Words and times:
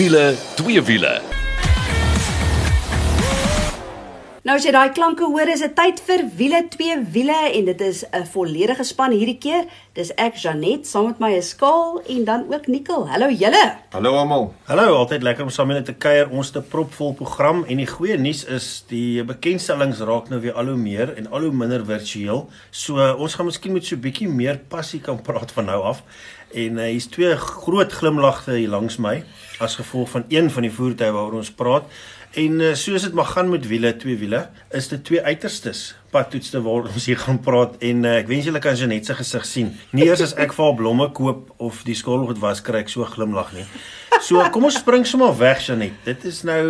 Wiele, 0.00 0.34
twee 0.56 0.80
wiele. 0.82 1.20
Nou 4.40 4.54
as 4.56 4.64
jy 4.64 4.70
daai 4.72 4.94
klanke 4.96 5.26
hoor, 5.28 5.50
is 5.52 5.60
dit 5.60 5.74
tyd 5.76 5.98
vir 6.06 6.22
wiele 6.38 6.62
twee 6.72 6.94
wiele 7.12 7.36
en 7.50 7.66
dit 7.68 7.80
is 7.84 8.00
'n 8.08 8.24
volledige 8.32 8.84
span 8.84 9.12
hierdie 9.12 9.36
keer. 9.36 9.68
Dis 9.92 10.10
ek 10.16 10.40
Janet 10.40 10.86
saam 10.86 11.06
met 11.06 11.20
my 11.20 11.30
is 11.36 11.50
Skaal 11.50 12.00
en 12.08 12.24
dan 12.24 12.46
ook 12.48 12.66
Nicole. 12.66 13.06
Hallo 13.12 13.28
julle. 13.28 13.76
Hallo 13.92 14.16
almal. 14.16 14.54
Hallo, 14.64 14.96
altyd 14.96 15.22
lekker 15.22 15.44
om 15.44 15.50
saam 15.50 15.66
met 15.66 15.76
julle 15.76 15.86
te 15.92 15.98
kuier. 15.98 16.30
Ons 16.30 16.46
het 16.46 16.64
'n 16.64 16.68
propvol 16.68 17.12
program 17.12 17.64
en 17.68 17.76
die 17.76 17.86
goeie 17.86 18.16
nuus 18.16 18.44
is 18.44 18.84
die 18.88 19.22
bekendstellings 19.24 20.00
raak 20.00 20.30
nou 20.30 20.40
weer 20.40 20.54
al 20.54 20.66
hoe 20.66 20.76
meer 20.76 21.16
en 21.16 21.30
al 21.30 21.40
hoe 21.40 21.52
minder 21.52 21.84
virtueel. 21.84 22.48
So 22.70 23.14
ons 23.16 23.34
gaan 23.34 23.46
miskien 23.46 23.72
met 23.72 23.84
so 23.84 23.96
'n 23.96 24.00
bietjie 24.00 24.28
meer 24.28 24.58
passie 24.68 25.00
kan 25.00 25.22
praat 25.22 25.52
van 25.52 25.64
nou 25.64 25.82
af. 25.82 26.02
En 26.50 26.78
uh, 26.78 26.88
hier's 26.90 27.06
twee 27.06 27.36
groot 27.36 27.92
glimlagte 27.92 28.56
hier 28.58 28.72
langs 28.72 28.98
my 28.98 29.20
as 29.60 29.76
gevolg 29.76 30.08
van 30.10 30.24
een 30.28 30.50
van 30.50 30.64
die 30.66 30.72
voertuie 30.72 31.12
waaroor 31.12 31.42
ons 31.42 31.52
praat. 31.54 31.86
En 32.38 32.60
uh, 32.62 32.74
soos 32.78 33.02
dit 33.02 33.14
mag 33.14 33.32
gaan 33.32 33.48
met 33.50 33.66
wiele, 33.66 33.90
twee 33.96 34.16
wiele, 34.18 34.44
is 34.70 34.88
dit 34.88 35.02
twee 35.04 35.22
uiterstes 35.22 35.94
padtoetste 36.10 36.60
waar 36.62 36.86
ons 36.86 37.06
hier 37.06 37.18
gaan 37.18 37.40
praat 37.42 37.74
en 37.86 38.04
uh, 38.06 38.16
ek 38.20 38.28
wens 38.30 38.46
julle 38.46 38.62
kan 38.62 38.76
Janet 38.78 39.06
se 39.06 39.16
gesig 39.18 39.46
sien. 39.46 39.72
Nie 39.94 40.06
eers 40.06 40.22
as 40.24 40.36
ek 40.38 40.54
vir 40.54 40.76
blomme 40.78 41.08
koop 41.14 41.50
of 41.58 41.82
die 41.86 41.96
skoolgoed 41.98 42.38
was 42.42 42.62
kry 42.66 42.84
ek 42.84 42.92
so 42.92 43.06
glimlag 43.06 43.50
nie. 43.54 43.66
So 44.22 44.42
kom 44.54 44.68
ons 44.68 44.78
spring 44.78 45.06
sommer 45.06 45.34
weg 45.38 45.62
Janet. 45.66 45.98
Dit 46.06 46.26
is 46.30 46.44
nou 46.46 46.62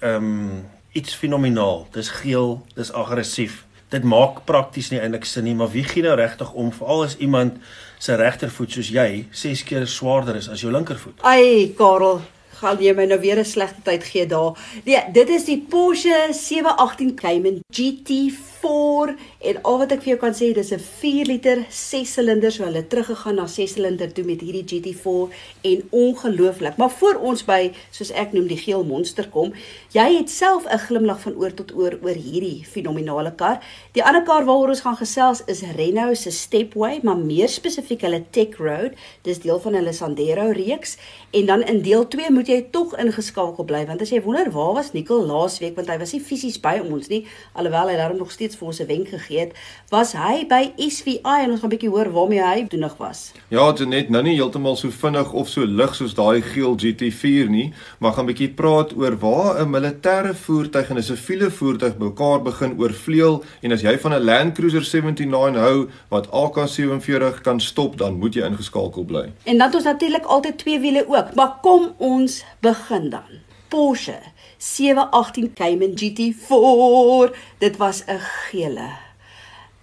ehm 0.00 0.32
um, 0.32 0.64
iets 0.96 1.12
fenomenaal. 1.12 1.82
Dis 1.92 2.08
geel, 2.22 2.54
dis 2.72 2.88
aggressief. 2.96 3.65
Dit 3.88 4.02
maak 4.02 4.40
prakties 4.44 4.88
nie 4.90 4.98
eintlik 4.98 5.24
sin 5.24 5.44
nie, 5.46 5.54
maar 5.54 5.70
wie 5.70 5.84
gee 5.86 6.02
nou 6.02 6.16
regtig 6.18 6.48
om 6.58 6.72
veral 6.74 7.04
as 7.06 7.16
iemand 7.22 7.60
se 8.02 8.16
regtervoet 8.18 8.72
soos 8.74 8.88
jy 8.90 9.26
6 9.30 9.62
keer 9.68 9.86
swaarder 9.86 10.36
is 10.40 10.48
as 10.50 10.64
jou 10.64 10.72
linkervoet? 10.74 11.22
Ai, 11.22 11.70
Karel, 11.78 12.18
gaan 12.58 12.80
jy 12.82 12.94
my 12.96 13.06
nou 13.06 13.20
weer 13.20 13.38
'n 13.38 13.44
slegte 13.44 13.82
tyd 13.84 14.04
gee 14.04 14.26
daar. 14.26 14.58
Nee, 14.84 15.02
dit 15.12 15.28
is 15.28 15.44
die 15.44 15.60
Porsche 15.70 16.28
718 16.32 17.14
Cayman 17.14 17.60
GT4 17.70 19.14
en 19.46 19.62
al 19.62 19.78
wat 19.78 19.92
ek 19.94 20.02
vir 20.04 20.10
jou 20.12 20.18
kan 20.20 20.34
sê, 20.34 20.52
dis 20.54 20.72
'n 20.72 20.78
4 20.78 21.26
liter 21.26 21.64
6 21.70 22.12
silinder, 22.12 22.52
so 22.52 22.64
hulle 22.64 22.82
teruggegaan 22.86 23.36
na 23.36 23.46
6 23.46 23.72
silinder 23.72 24.12
toe 24.12 24.24
met 24.24 24.40
hierdie 24.40 24.64
GT4 24.64 25.30
en 25.62 25.88
ongelooflik. 25.90 26.76
Maar 26.76 26.90
voor 26.90 27.14
ons 27.14 27.44
by 27.44 27.72
soos 27.90 28.10
ek 28.10 28.32
noem 28.32 28.46
die 28.46 28.56
geel 28.56 28.84
monster 28.84 29.28
kom, 29.28 29.52
jy 29.92 30.18
het 30.18 30.30
self 30.30 30.66
'n 30.66 30.78
glimlag 30.78 31.20
van 31.20 31.34
oor 31.36 31.54
tot 31.54 31.74
oor 31.74 31.98
oor 32.02 32.14
hierdie 32.14 32.64
fenominale 32.64 33.34
kar. 33.34 33.60
Die 33.92 34.04
ander 34.04 34.22
kar 34.22 34.44
waaroor 34.44 34.68
ons 34.68 34.80
gaan 34.80 34.96
gesels 34.96 35.42
is 35.46 35.62
Renault 35.62 36.18
se 36.18 36.30
Stepway, 36.30 37.00
maar 37.02 37.16
meer 37.16 37.48
spesifiek 37.48 38.00
hulle 38.00 38.24
Tech 38.30 38.56
Road. 38.58 38.92
Dis 39.22 39.38
deel 39.38 39.60
van 39.60 39.74
hulle 39.74 39.92
Sandero 39.92 40.50
reeks 40.50 40.96
en 41.30 41.46
dan 41.46 41.62
in 41.62 41.82
deel 41.82 42.08
2 42.08 42.30
moet 42.30 42.48
jy 42.48 42.66
tog 42.70 42.94
ingeskakel 42.96 43.64
bly 43.64 43.84
want 43.86 44.02
as 44.04 44.10
jy 44.10 44.20
wonder 44.24 44.50
waar 44.50 44.74
was 44.78 44.92
Nicole 44.92 45.26
laasweek 45.26 45.76
want 45.76 45.90
hy 45.92 45.98
was 45.98 46.12
nie 46.12 46.20
fisies 46.20 46.58
by 46.62 46.78
ons 46.80 47.10
nie 47.12 47.22
alhoewel 47.54 47.90
hy 47.92 47.96
daarom 48.00 48.20
nog 48.22 48.32
steeds 48.34 48.56
vir 48.56 48.68
ons 48.70 48.80
'n 48.80 48.86
wenk 48.86 49.08
gegee 49.14 49.35
het 49.38 49.52
was 49.90 50.12
hy 50.12 50.46
by 50.48 50.72
SVI 50.76 51.20
en 51.44 51.50
ons 51.50 51.60
gaan 51.60 51.70
'n 51.70 51.74
bietjie 51.76 51.90
hoor 51.90 52.10
waarmee 52.12 52.42
hy 52.42 52.66
doenig 52.68 52.96
was 52.96 53.32
Ja, 53.48 53.72
Janet, 53.72 54.08
nou 54.10 54.22
nie 54.22 54.34
heeltemal 54.34 54.76
so 54.76 54.90
vinnig 54.90 55.32
of 55.32 55.48
so 55.48 55.64
lig 55.64 55.94
soos 55.94 56.14
daai 56.14 56.42
geel 56.42 56.76
GT4 56.76 57.48
nie, 57.48 57.72
maar 57.98 58.12
gaan 58.12 58.24
'n 58.24 58.32
bietjie 58.32 58.54
praat 58.54 58.96
oor 58.96 59.16
waar 59.18 59.60
'n 59.60 59.70
militêre 59.70 60.34
voertuig 60.34 60.90
en 60.90 60.96
'n 60.96 61.02
siviele 61.02 61.50
voertuig 61.50 61.98
mekaar 61.98 62.42
begin 62.42 62.78
oorvleuel 62.78 63.44
en 63.62 63.72
as 63.72 63.82
jy 63.82 63.98
van 63.98 64.12
'n 64.12 64.24
Land 64.24 64.54
Cruiser 64.54 64.84
79 64.84 65.60
hou 65.60 65.88
wat 66.08 66.28
AK47 66.30 67.40
kan 67.42 67.60
stop, 67.60 67.98
dan 67.98 68.18
moet 68.18 68.34
jy 68.34 68.44
ingeskakel 68.46 69.04
bly. 69.04 69.32
En 69.44 69.58
dan 69.58 69.66
het 69.66 69.74
ons 69.74 69.84
natuurlik 69.84 70.24
altyd 70.24 70.58
twee 70.58 70.80
wiele 70.80 71.04
ook, 71.08 71.34
maar 71.34 71.58
kom 71.62 71.92
ons 71.98 72.44
begin 72.60 73.10
dan. 73.10 73.44
Porsche 73.68 74.18
718 74.58 75.52
Cayman 75.54 75.94
GT4. 75.94 77.36
Dit 77.58 77.76
was 77.76 78.04
'n 78.06 78.20
gele. 78.20 79.05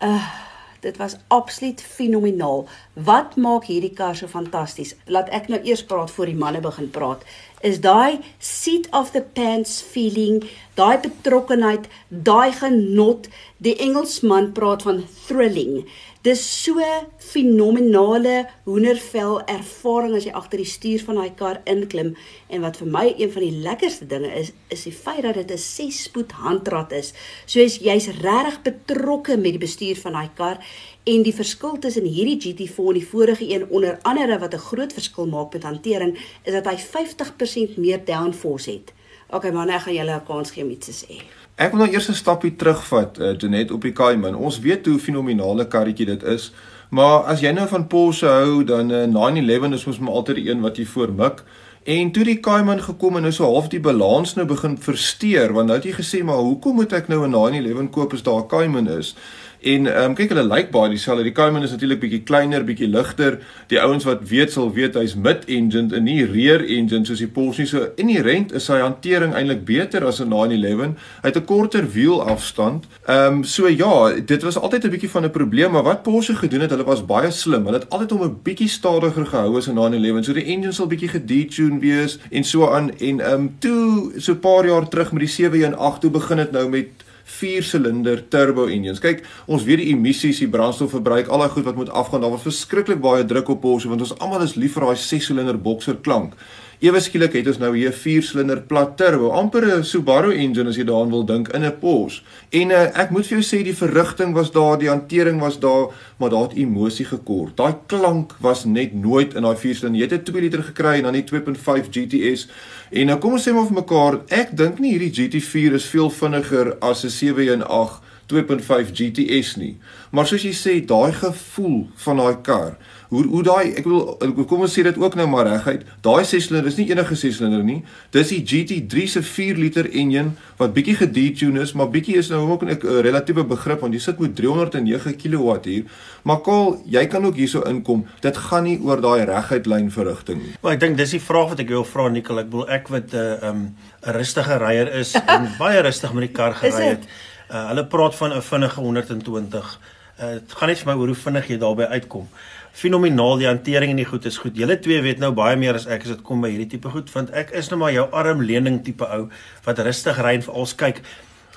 Uh 0.04 0.44
dit 0.84 0.98
was 0.98 1.16
absoluut 1.28 1.82
fenomenaal. 1.82 2.66
Wat 2.94 3.36
maak 3.40 3.70
hierdie 3.72 3.94
kar 3.96 4.18
so 4.20 4.28
fantasties? 4.28 4.96
Laat 5.08 5.30
ek 5.32 5.48
nou 5.48 5.62
eers 5.64 5.84
praat 5.88 6.12
voor 6.12 6.28
die 6.28 6.36
manne 6.36 6.60
begin 6.64 6.90
praat. 6.92 7.24
Is 7.64 7.80
daai 7.86 8.20
seat 8.44 8.90
of 8.92 9.14
the 9.16 9.22
pants 9.38 9.78
feeling, 9.94 10.42
daai 10.76 11.00
betrokkenheid, 11.06 11.88
daai 12.10 12.52
genot. 12.60 13.30
Die 13.64 13.78
Engelsman 13.80 14.52
praat 14.58 14.84
van 14.84 15.06
thrilling. 15.28 15.86
Dis 16.24 16.40
so 16.40 16.80
fenomenale 17.20 18.46
hoendervel 18.64 19.42
ervaring 19.52 20.14
as 20.16 20.24
jy 20.24 20.32
agter 20.40 20.62
die 20.62 20.70
stuur 20.72 21.02
van 21.04 21.18
daai 21.20 21.34
kar 21.36 21.60
inklim 21.68 22.14
en 22.48 22.64
wat 22.64 22.80
vir 22.80 22.92
my 22.94 23.04
een 23.10 23.34
van 23.34 23.44
die 23.44 23.64
lekkerste 23.66 24.08
dinge 24.08 24.30
is 24.40 24.54
is 24.72 24.86
die 24.88 24.96
feit 24.96 25.26
dat 25.28 25.36
dit 25.42 25.52
'n 25.52 25.60
6-spoed 25.60 26.32
handrat 26.46 26.96
is. 26.96 27.12
So 27.46 27.60
is 27.60 27.78
jy's 27.84 28.08
regtig 28.24 28.62
betrokke 28.64 29.36
met 29.36 29.60
die 29.60 29.66
bestuur 29.68 30.00
van 30.00 30.16
daai 30.16 30.30
kar 30.40 30.64
en 31.04 31.24
die 31.28 31.36
verskil 31.36 31.80
tussen 31.80 32.08
hierdie 32.08 32.40
GT4 32.40 32.88
en 32.88 33.00
die 33.02 33.12
vorige 33.12 33.54
een 33.56 33.68
onder 33.70 34.00
andere 34.04 34.40
wat 34.40 34.54
'n 34.54 34.68
groot 34.72 34.94
verskil 34.94 35.28
maak 35.28 35.54
met 35.54 35.64
hantering 35.64 36.18
is 36.44 36.54
dat 36.54 36.66
hy 36.66 36.78
50% 36.78 37.78
meer 37.78 38.00
downforce 38.06 38.72
het. 38.72 38.94
Okay 39.30 39.52
man, 39.52 39.70
ek 39.70 39.82
gaan 39.82 39.94
julle 39.94 40.16
'n 40.16 40.26
kans 40.26 40.52
gee 40.52 40.64
om 40.64 40.70
iets 40.70 40.88
te 40.88 41.06
sê. 41.06 41.43
Ek 41.56 41.70
wil 41.70 41.84
nou 41.84 41.92
eers 41.94 42.10
'n 42.10 42.18
stapie 42.18 42.56
terugvat, 42.56 43.20
uh, 43.20 43.38
Janet 43.38 43.72
op 43.72 43.82
die 43.82 43.92
Cayman. 43.92 44.36
Ons 44.36 44.60
weet 44.60 44.86
hoe 44.86 45.00
fenominale 45.00 45.68
karretjie 45.68 46.06
dit 46.06 46.24
is. 46.24 46.52
Maar 46.90 47.24
as 47.30 47.42
jy 47.42 47.52
nou 47.52 47.68
van 47.68 47.88
Porsche 47.88 48.28
hou, 48.28 48.64
dan 48.64 48.92
uh, 48.92 49.04
911 49.06 49.74
is 49.74 49.86
mos 49.86 50.00
maar 50.00 50.14
altyd 50.14 50.36
die 50.36 50.50
een 50.50 50.62
wat 50.62 50.78
jy 50.78 50.86
voormik. 50.86 51.44
En 51.84 52.12
toe 52.12 52.24
die 52.24 52.40
Cayman 52.40 52.82
gekom 52.82 53.16
en 53.16 53.22
nou 53.22 53.32
so 53.32 53.44
half 53.46 53.68
die 53.68 53.80
balans 53.80 54.34
nou 54.34 54.48
begin 54.48 54.78
versteur, 54.78 55.54
want 55.54 55.68
nou 55.68 55.78
het 55.78 55.86
jy 55.86 55.94
gesê 55.94 56.24
maar 56.24 56.42
hoekom 56.42 56.76
moet 56.76 56.94
ek 56.94 57.08
nou 57.08 57.28
'n 57.28 57.30
911 57.32 57.90
koop 57.90 58.14
as 58.14 58.24
daar 58.24 58.42
'n 58.42 58.48
Cayman 58.48 58.88
is? 58.88 59.16
En 59.64 59.86
ehm 59.88 60.10
um, 60.10 60.16
kyk 60.18 60.34
hulle 60.34 60.44
lyk 60.44 60.72
baie 60.74 60.90
dieselfde. 60.92 61.24
Die 61.24 61.32
Cayman 61.36 61.64
is 61.64 61.72
natuurlik 61.72 62.02
bietjie 62.02 62.22
kleiner, 62.28 62.66
bietjie 62.68 62.90
ligter. 62.92 63.38
Die 63.72 63.80
ouens 63.80 64.04
wat 64.04 64.26
weet 64.28 64.52
sal 64.52 64.74
weet 64.76 64.98
hy's 65.00 65.14
mid-engine 65.16 65.96
en 65.96 66.04
nie 66.04 66.26
rear 66.28 66.60
engine 66.66 67.08
soos 67.08 67.22
die 67.24 67.30
Porsche 67.32 67.64
nie. 67.64 67.70
So 67.72 67.86
inherent 68.02 68.52
is 68.52 68.68
sy 68.68 68.82
hantering 68.82 69.32
eintlik 69.32 69.64
beter 69.64 70.04
as 70.10 70.20
'n 70.20 70.28
911. 70.34 70.98
Hy 71.22 71.30
het 71.30 71.38
'n 71.38 71.46
korter 71.46 71.88
wielafstand. 71.88 72.90
Ehm 73.08 73.40
um, 73.40 73.44
so 73.44 73.68
ja, 73.68 74.12
dit 74.20 74.44
was 74.44 74.58
altyd 74.58 74.84
'n 74.84 74.90
bietjie 74.90 75.10
van 75.10 75.24
'n 75.26 75.32
probleem, 75.32 75.72
maar 75.72 75.84
wat 75.84 76.04
Porsche 76.04 76.36
gedoen 76.36 76.62
het, 76.62 76.70
hulle 76.70 76.84
was 76.84 77.06
baie 77.06 77.32
slim. 77.32 77.64
Hulle 77.66 77.80
het 77.80 77.90
altyd 77.90 78.12
hom 78.12 78.24
'n 78.24 78.40
bietjie 78.44 78.68
stadiger 78.68 79.26
gehou 79.26 79.58
as 79.58 79.68
'n 79.68 79.74
911. 79.74 80.26
So 80.26 80.34
die 80.34 80.46
engine 80.46 80.72
sal 80.72 80.88
bietjie 80.88 81.10
gedetune 81.10 81.80
wees 81.80 82.20
en 82.32 82.44
so 82.44 82.68
aan 82.68 82.92
en 83.00 83.20
ehm 83.20 83.34
um, 83.34 83.56
toe 83.60 84.12
so 84.18 84.34
'n 84.34 84.40
paar 84.40 84.66
jaar 84.66 84.88
terug 84.90 85.12
met 85.12 85.20
die 85.20 85.30
718 85.30 86.00
toe 86.02 86.12
begin 86.12 86.38
dit 86.38 86.52
nou 86.52 86.70
met 86.70 87.03
4-silinder 87.44 88.24
turbo 88.32 88.66
engines. 88.72 89.04
Kyk, 89.04 89.24
ons 89.52 89.68
weet 89.68 89.84
die 89.84 89.92
emissies, 89.92 90.40
die 90.40 90.50
brandstofverbruik, 90.52 91.28
al 91.28 91.44
daai 91.44 91.54
goed 91.54 91.68
wat 91.68 91.80
moet 91.80 91.92
afgaan, 91.92 92.24
daar 92.24 92.34
was 92.34 92.48
verskriklik 92.48 93.04
baie 93.04 93.28
druk 93.28 93.52
op 93.54 93.62
Porsche 93.64 93.92
want 93.92 94.02
ons 94.06 94.16
almal 94.20 94.48
is 94.48 94.56
lief 94.60 94.78
vir 94.78 94.88
daai 94.88 95.00
6-silinder 95.04 95.60
boxer 95.62 96.00
klank. 96.06 96.38
Ewe 96.84 97.00
skielik 97.00 97.38
het 97.38 97.48
ons 97.48 97.62
nou 97.62 97.70
hier 97.78 97.94
'n 97.94 97.96
4-silinder 97.96 98.60
plat 98.68 98.98
turbo, 98.98 99.30
amper 99.32 99.64
'n 99.64 99.84
Subaru 99.84 100.34
engine 100.36 100.68
as 100.68 100.76
jy 100.76 100.84
daaraan 100.84 101.12
wil 101.12 101.24
dink 101.24 101.48
in 101.56 101.64
'n 101.64 101.80
Porsche. 101.80 102.24
En 102.52 102.72
uh, 102.72 103.00
ek 103.00 103.10
moet 103.10 103.26
vir 103.26 103.40
jou 103.40 103.44
sê 103.44 103.64
die 103.64 103.76
verrigting 103.76 104.34
was 104.34 104.52
daar, 104.52 104.78
die 104.78 104.90
hantering 104.90 105.40
was 105.40 105.60
daar, 105.60 105.88
maar 106.18 106.30
daar 106.30 106.42
het 106.50 106.58
emosie 106.58 107.06
gekort. 107.06 107.56
Daai 107.56 107.76
klank 107.88 108.36
was 108.42 108.66
net 108.66 108.94
nooit 108.94 109.34
in 109.34 109.44
daai 109.44 109.56
4-silinder. 109.56 110.00
Jy 110.00 110.08
het 110.10 110.12
'n 110.12 110.24
2 110.24 110.42
liter 110.42 110.64
gekry 110.64 110.98
en 110.98 111.04
dan 111.04 111.14
die 111.14 111.24
2.5 111.24 111.88
GTS. 111.90 112.48
En 112.92 113.06
nou 113.06 113.18
kom 113.20 113.32
ons 113.32 113.48
sê 113.48 113.54
maar 113.54 113.66
vir 113.66 113.80
mekaar, 113.80 114.20
ek 114.28 114.58
dink 114.58 114.80
nie 114.80 114.98
hierdie 114.98 115.16
GT4 115.16 115.74
is 115.74 115.86
veel 115.86 116.10
vinniger 116.10 116.76
as 116.82 117.06
'n 117.06 117.10
718 117.10 118.04
2.5 118.28 118.92
GTS 118.92 119.56
nie. 119.56 119.78
Maar 120.12 120.28
soos 120.28 120.44
jy 120.44 120.54
sê, 120.56 120.86
daai 120.86 121.14
gevoel 121.14 121.88
van 122.06 122.18
daai 122.18 122.36
kar, 122.42 122.78
hoe 123.14 123.24
hoe 123.30 123.44
daai 123.46 123.74
ek 123.78 123.86
wil 123.86 124.46
kom 124.50 124.64
ons 124.66 124.74
sê 124.74 124.84
dit 124.86 124.98
ook 124.98 125.16
nou 125.20 125.28
maar 125.30 125.48
reguit. 125.48 125.84
Daai 126.06 126.24
6-silinder 126.26 126.70
is 126.72 126.78
nie 126.80 126.88
enige 126.90 127.18
6-silinder 127.20 127.64
nie. 127.66 127.80
Dis 128.16 128.34
die 128.34 128.42
GT3 128.42 129.06
se 129.16 129.24
4 129.28 129.60
liter 129.62 129.90
enjin 129.90 130.34
wat 130.60 130.74
bietjie 130.76 130.96
gedetune 131.00 131.62
is, 131.64 131.76
maar 131.78 131.92
bietjie 131.94 132.18
is 132.22 132.32
nou 132.34 132.42
ook 132.50 132.66
'n 132.66 132.74
uh, 132.74 133.00
relatiewe 133.06 133.46
begrip 133.54 133.82
want 133.86 133.94
jy 133.94 134.00
sit 134.00 134.20
met 134.20 134.36
309 134.36 135.16
kW 135.22 135.58
hier. 135.64 135.86
Maar 136.24 136.42
Kaal, 136.42 136.82
jy 136.86 137.06
kan 137.08 137.26
ook 137.26 137.36
hierso 137.36 137.62
inkom. 137.62 138.06
Dit 138.22 138.38
gaan 138.38 138.64
nie 138.64 138.80
oor 138.82 139.02
daai 139.02 139.26
reguit 139.26 139.66
lyn 139.66 139.92
verrigting 139.92 140.42
nie. 140.42 140.54
Maar 140.62 140.74
ek 140.74 140.80
dink 140.80 140.98
dis 140.98 141.12
die 141.12 141.22
vraag 141.22 141.50
wat 141.54 141.60
ek 141.60 141.70
wil 141.70 141.86
vra 141.86 142.10
Nikkel. 142.10 142.40
Ek 142.40 142.50
bedoel 142.50 142.70
ek 142.70 142.88
wat 142.90 143.14
'n 143.14 143.18
uh, 143.18 143.50
um, 143.50 143.76
'n 144.04 144.16
rustige 144.18 144.58
ryer 144.58 144.90
is 145.00 145.14
en 145.16 145.50
baie 145.62 145.82
rustig 145.82 146.14
met 146.14 146.28
die 146.28 146.36
kar 146.36 146.54
gery 146.54 146.98
het. 146.98 147.04
Uh, 147.52 147.68
hulle 147.68 147.86
praat 147.86 148.16
van 148.16 148.34
'n 148.34 148.42
vinnige 148.42 148.80
120. 148.80 149.80
Uh, 150.14 150.36
dit 150.38 150.52
gaan 150.54 150.70
net 150.70 150.82
vir 150.82 150.92
my 150.92 151.00
oor 151.02 151.10
hoe 151.10 151.22
vinnig 151.24 151.48
jy 151.50 151.58
daarby 151.62 151.88
uitkom 151.96 152.28
fenomenaal 152.74 153.38
die 153.38 153.48
hantering 153.48 153.94
en 153.94 154.02
die 154.02 154.08
goed 154.10 154.26
is 154.26 154.40
goed. 154.42 154.58
Julle 154.58 154.80
twee 154.82 155.02
weet 155.06 155.22
nou 155.22 155.30
baie 155.38 155.58
meer 155.60 155.78
as 155.78 155.86
ek 155.86 156.08
as 156.08 156.16
dit 156.16 156.24
kom 156.26 156.42
by 156.42 156.50
hierdie 156.54 156.72
tipe 156.74 156.90
goed 156.90 157.12
want 157.14 157.30
ek 157.38 157.54
is 157.58 157.70
nou 157.70 157.80
maar 157.84 157.94
jou 157.94 158.08
armleuning 158.10 158.82
tipe 158.86 159.06
ou 159.06 159.28
wat 159.68 159.82
rustig 159.86 160.18
ry 160.26 160.34
en 160.40 160.46
veral 160.46 160.74
kyk. 160.82 161.04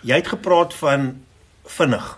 Jy 0.04 0.20
het 0.20 0.28
gepraat 0.34 0.76
van 0.76 1.14
vinnig 1.78 2.10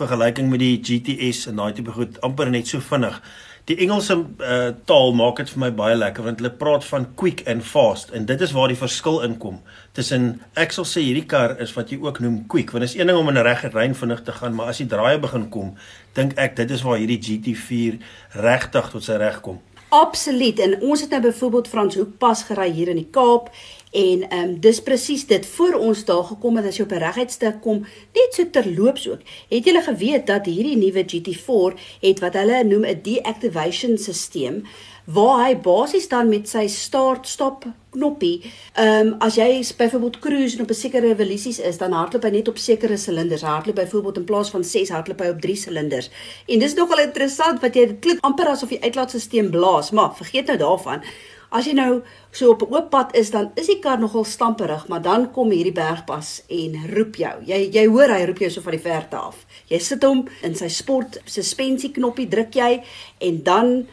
vergelyking 0.00 0.50
met 0.50 0.62
die 0.64 0.80
GTS 0.82 1.46
en 1.52 1.62
daai 1.62 1.76
tipe 1.78 1.94
goed 1.94 2.18
amper 2.26 2.50
net 2.50 2.66
so 2.66 2.82
vinnig. 2.82 3.20
Die 3.68 3.76
Engelse 3.84 4.16
uh, 4.16 4.72
taal 4.84 5.12
maak 5.12 5.36
dit 5.36 5.50
vir 5.50 5.60
my 5.60 5.70
baie 5.70 5.96
lekker 5.96 6.24
want 6.24 6.40
hulle 6.40 6.50
praat 6.50 6.84
van 6.84 7.06
quick 7.14 7.42
and 7.46 7.64
fast 7.64 8.10
en 8.10 8.26
dit 8.26 8.40
is 8.40 8.52
waar 8.56 8.68
die 8.68 8.78
verskil 8.78 9.20
inkom 9.26 9.60
tussen 9.92 10.40
ek 10.54 10.72
sal 10.72 10.88
sê 10.88 11.04
hierdie 11.04 11.26
kar 11.28 11.58
is 11.60 11.74
wat 11.76 11.92
jy 11.92 12.00
ook 12.00 12.20
noem 12.24 12.46
quick 12.50 12.72
want 12.72 12.88
is 12.88 12.96
een 12.96 13.06
ding 13.06 13.18
om 13.18 13.28
in 13.28 13.38
'n 13.38 13.46
regte 13.46 13.70
ry 13.74 13.92
vinnig 13.94 14.22
te 14.24 14.32
gaan 14.32 14.54
maar 14.54 14.72
as 14.72 14.78
die 14.78 14.86
draaie 14.86 15.18
begin 15.18 15.48
kom 15.50 15.76
dink 16.14 16.38
ek 16.38 16.56
dit 16.56 16.70
is 16.70 16.82
waar 16.82 16.98
hierdie 16.98 17.20
GT4 17.20 18.00
regtig 18.42 18.90
tot 18.90 19.04
sy 19.04 19.18
reg 19.20 19.40
kom. 19.44 19.60
Absoluut. 19.90 20.58
En 20.62 20.76
ons 20.86 21.00
het 21.00 21.10
nou 21.10 21.20
byvoorbeeld 21.22 21.68
Frans 21.68 21.96
Hoek 21.98 22.18
pas 22.22 22.42
gery 22.46 22.68
hier 22.70 22.92
in 22.92 23.00
die 23.00 23.08
Kaap 23.10 23.50
en 23.90 24.28
ehm 24.28 24.48
um, 24.48 24.60
dis 24.60 24.82
presies 24.82 25.26
dit 25.26 25.46
voor 25.46 25.74
ons 25.74 26.04
daar 26.04 26.24
gekom 26.24 26.56
het 26.56 26.66
as 26.66 26.76
jy 26.76 26.82
op 26.82 26.92
'n 26.92 27.02
reguitstuk 27.02 27.60
kom, 27.60 27.80
net 28.14 28.34
so 28.34 28.50
terloops 28.50 29.08
ook. 29.08 29.20
Het 29.48 29.64
julle 29.64 29.82
geweet 29.82 30.26
dat 30.26 30.46
hierdie 30.46 30.76
nuwe 30.76 31.04
GT4 31.04 31.78
het 32.00 32.20
wat 32.20 32.34
hulle 32.34 32.64
noem 32.64 32.84
'n 32.84 33.00
deactivation 33.02 33.98
stelsel 33.98 34.62
waar 35.04 35.46
hy 35.46 35.54
basies 35.56 36.08
dan 36.08 36.28
met 36.28 36.48
sy 36.48 36.66
start 36.68 37.26
stop 37.26 37.64
knoppie, 37.90 38.42
ehm 38.74 39.06
um, 39.06 39.14
as 39.18 39.34
jy 39.34 39.64
byvoorbeeld 39.76 40.18
cruise 40.18 40.56
en 40.56 40.62
op 40.62 40.70
'n 40.70 40.74
sekere 40.74 41.06
revolusies 41.06 41.58
is, 41.58 41.78
dan 41.78 41.92
hardloop 41.92 42.22
hy 42.22 42.30
net 42.30 42.48
op 42.48 42.58
sekere 42.58 42.96
silinders. 42.96 43.42
Hardloop 43.42 43.74
byvoorbeeld 43.74 44.16
in 44.16 44.24
plaas 44.24 44.50
van 44.50 44.64
6 44.64 44.88
hardloop 44.88 45.20
hy 45.20 45.28
op 45.28 45.40
3 45.40 45.56
silinders. 45.56 46.10
En 46.46 46.58
dis 46.58 46.74
nogal 46.74 46.98
interessant 46.98 47.60
wat 47.60 47.74
jy 47.74 47.86
dit 47.86 47.98
klink 47.98 48.20
amper 48.20 48.46
asof 48.46 48.68
die 48.68 48.82
uitlaatstelsel 48.82 49.50
blaas, 49.50 49.90
maar 49.90 50.14
vergeet 50.16 50.46
nou 50.46 50.58
daarvan. 50.58 51.02
As 51.50 51.66
jy 51.66 51.72
nou 51.74 52.02
so 52.30 52.50
op 52.50 52.62
'n 52.62 52.74
oop 52.74 52.90
pad 52.90 53.14
is, 53.16 53.30
dan 53.30 53.50
is 53.54 53.66
die 53.66 53.80
kar 53.80 53.98
nogal 53.98 54.24
stamperig, 54.24 54.88
maar 54.88 55.02
dan 55.02 55.32
kom 55.32 55.50
hierdie 55.50 55.72
bergpas 55.72 56.42
en 56.48 56.90
roep 56.94 57.16
jou. 57.16 57.42
Jy 57.44 57.70
jy 57.72 57.86
hoor 57.86 58.08
hy 58.08 58.24
roep 58.24 58.38
jou 58.38 58.50
so 58.50 58.60
van 58.60 58.72
die 58.72 58.86
verte 58.90 59.16
af. 59.16 59.46
Jy 59.66 59.78
sit 59.78 60.02
hom 60.02 60.28
in 60.42 60.54
sy 60.54 60.68
sport 60.68 61.20
suspensie 61.24 61.90
knoppie 61.90 62.28
druk 62.28 62.54
jy 62.54 62.82
en 63.18 63.42
dan 63.42 63.86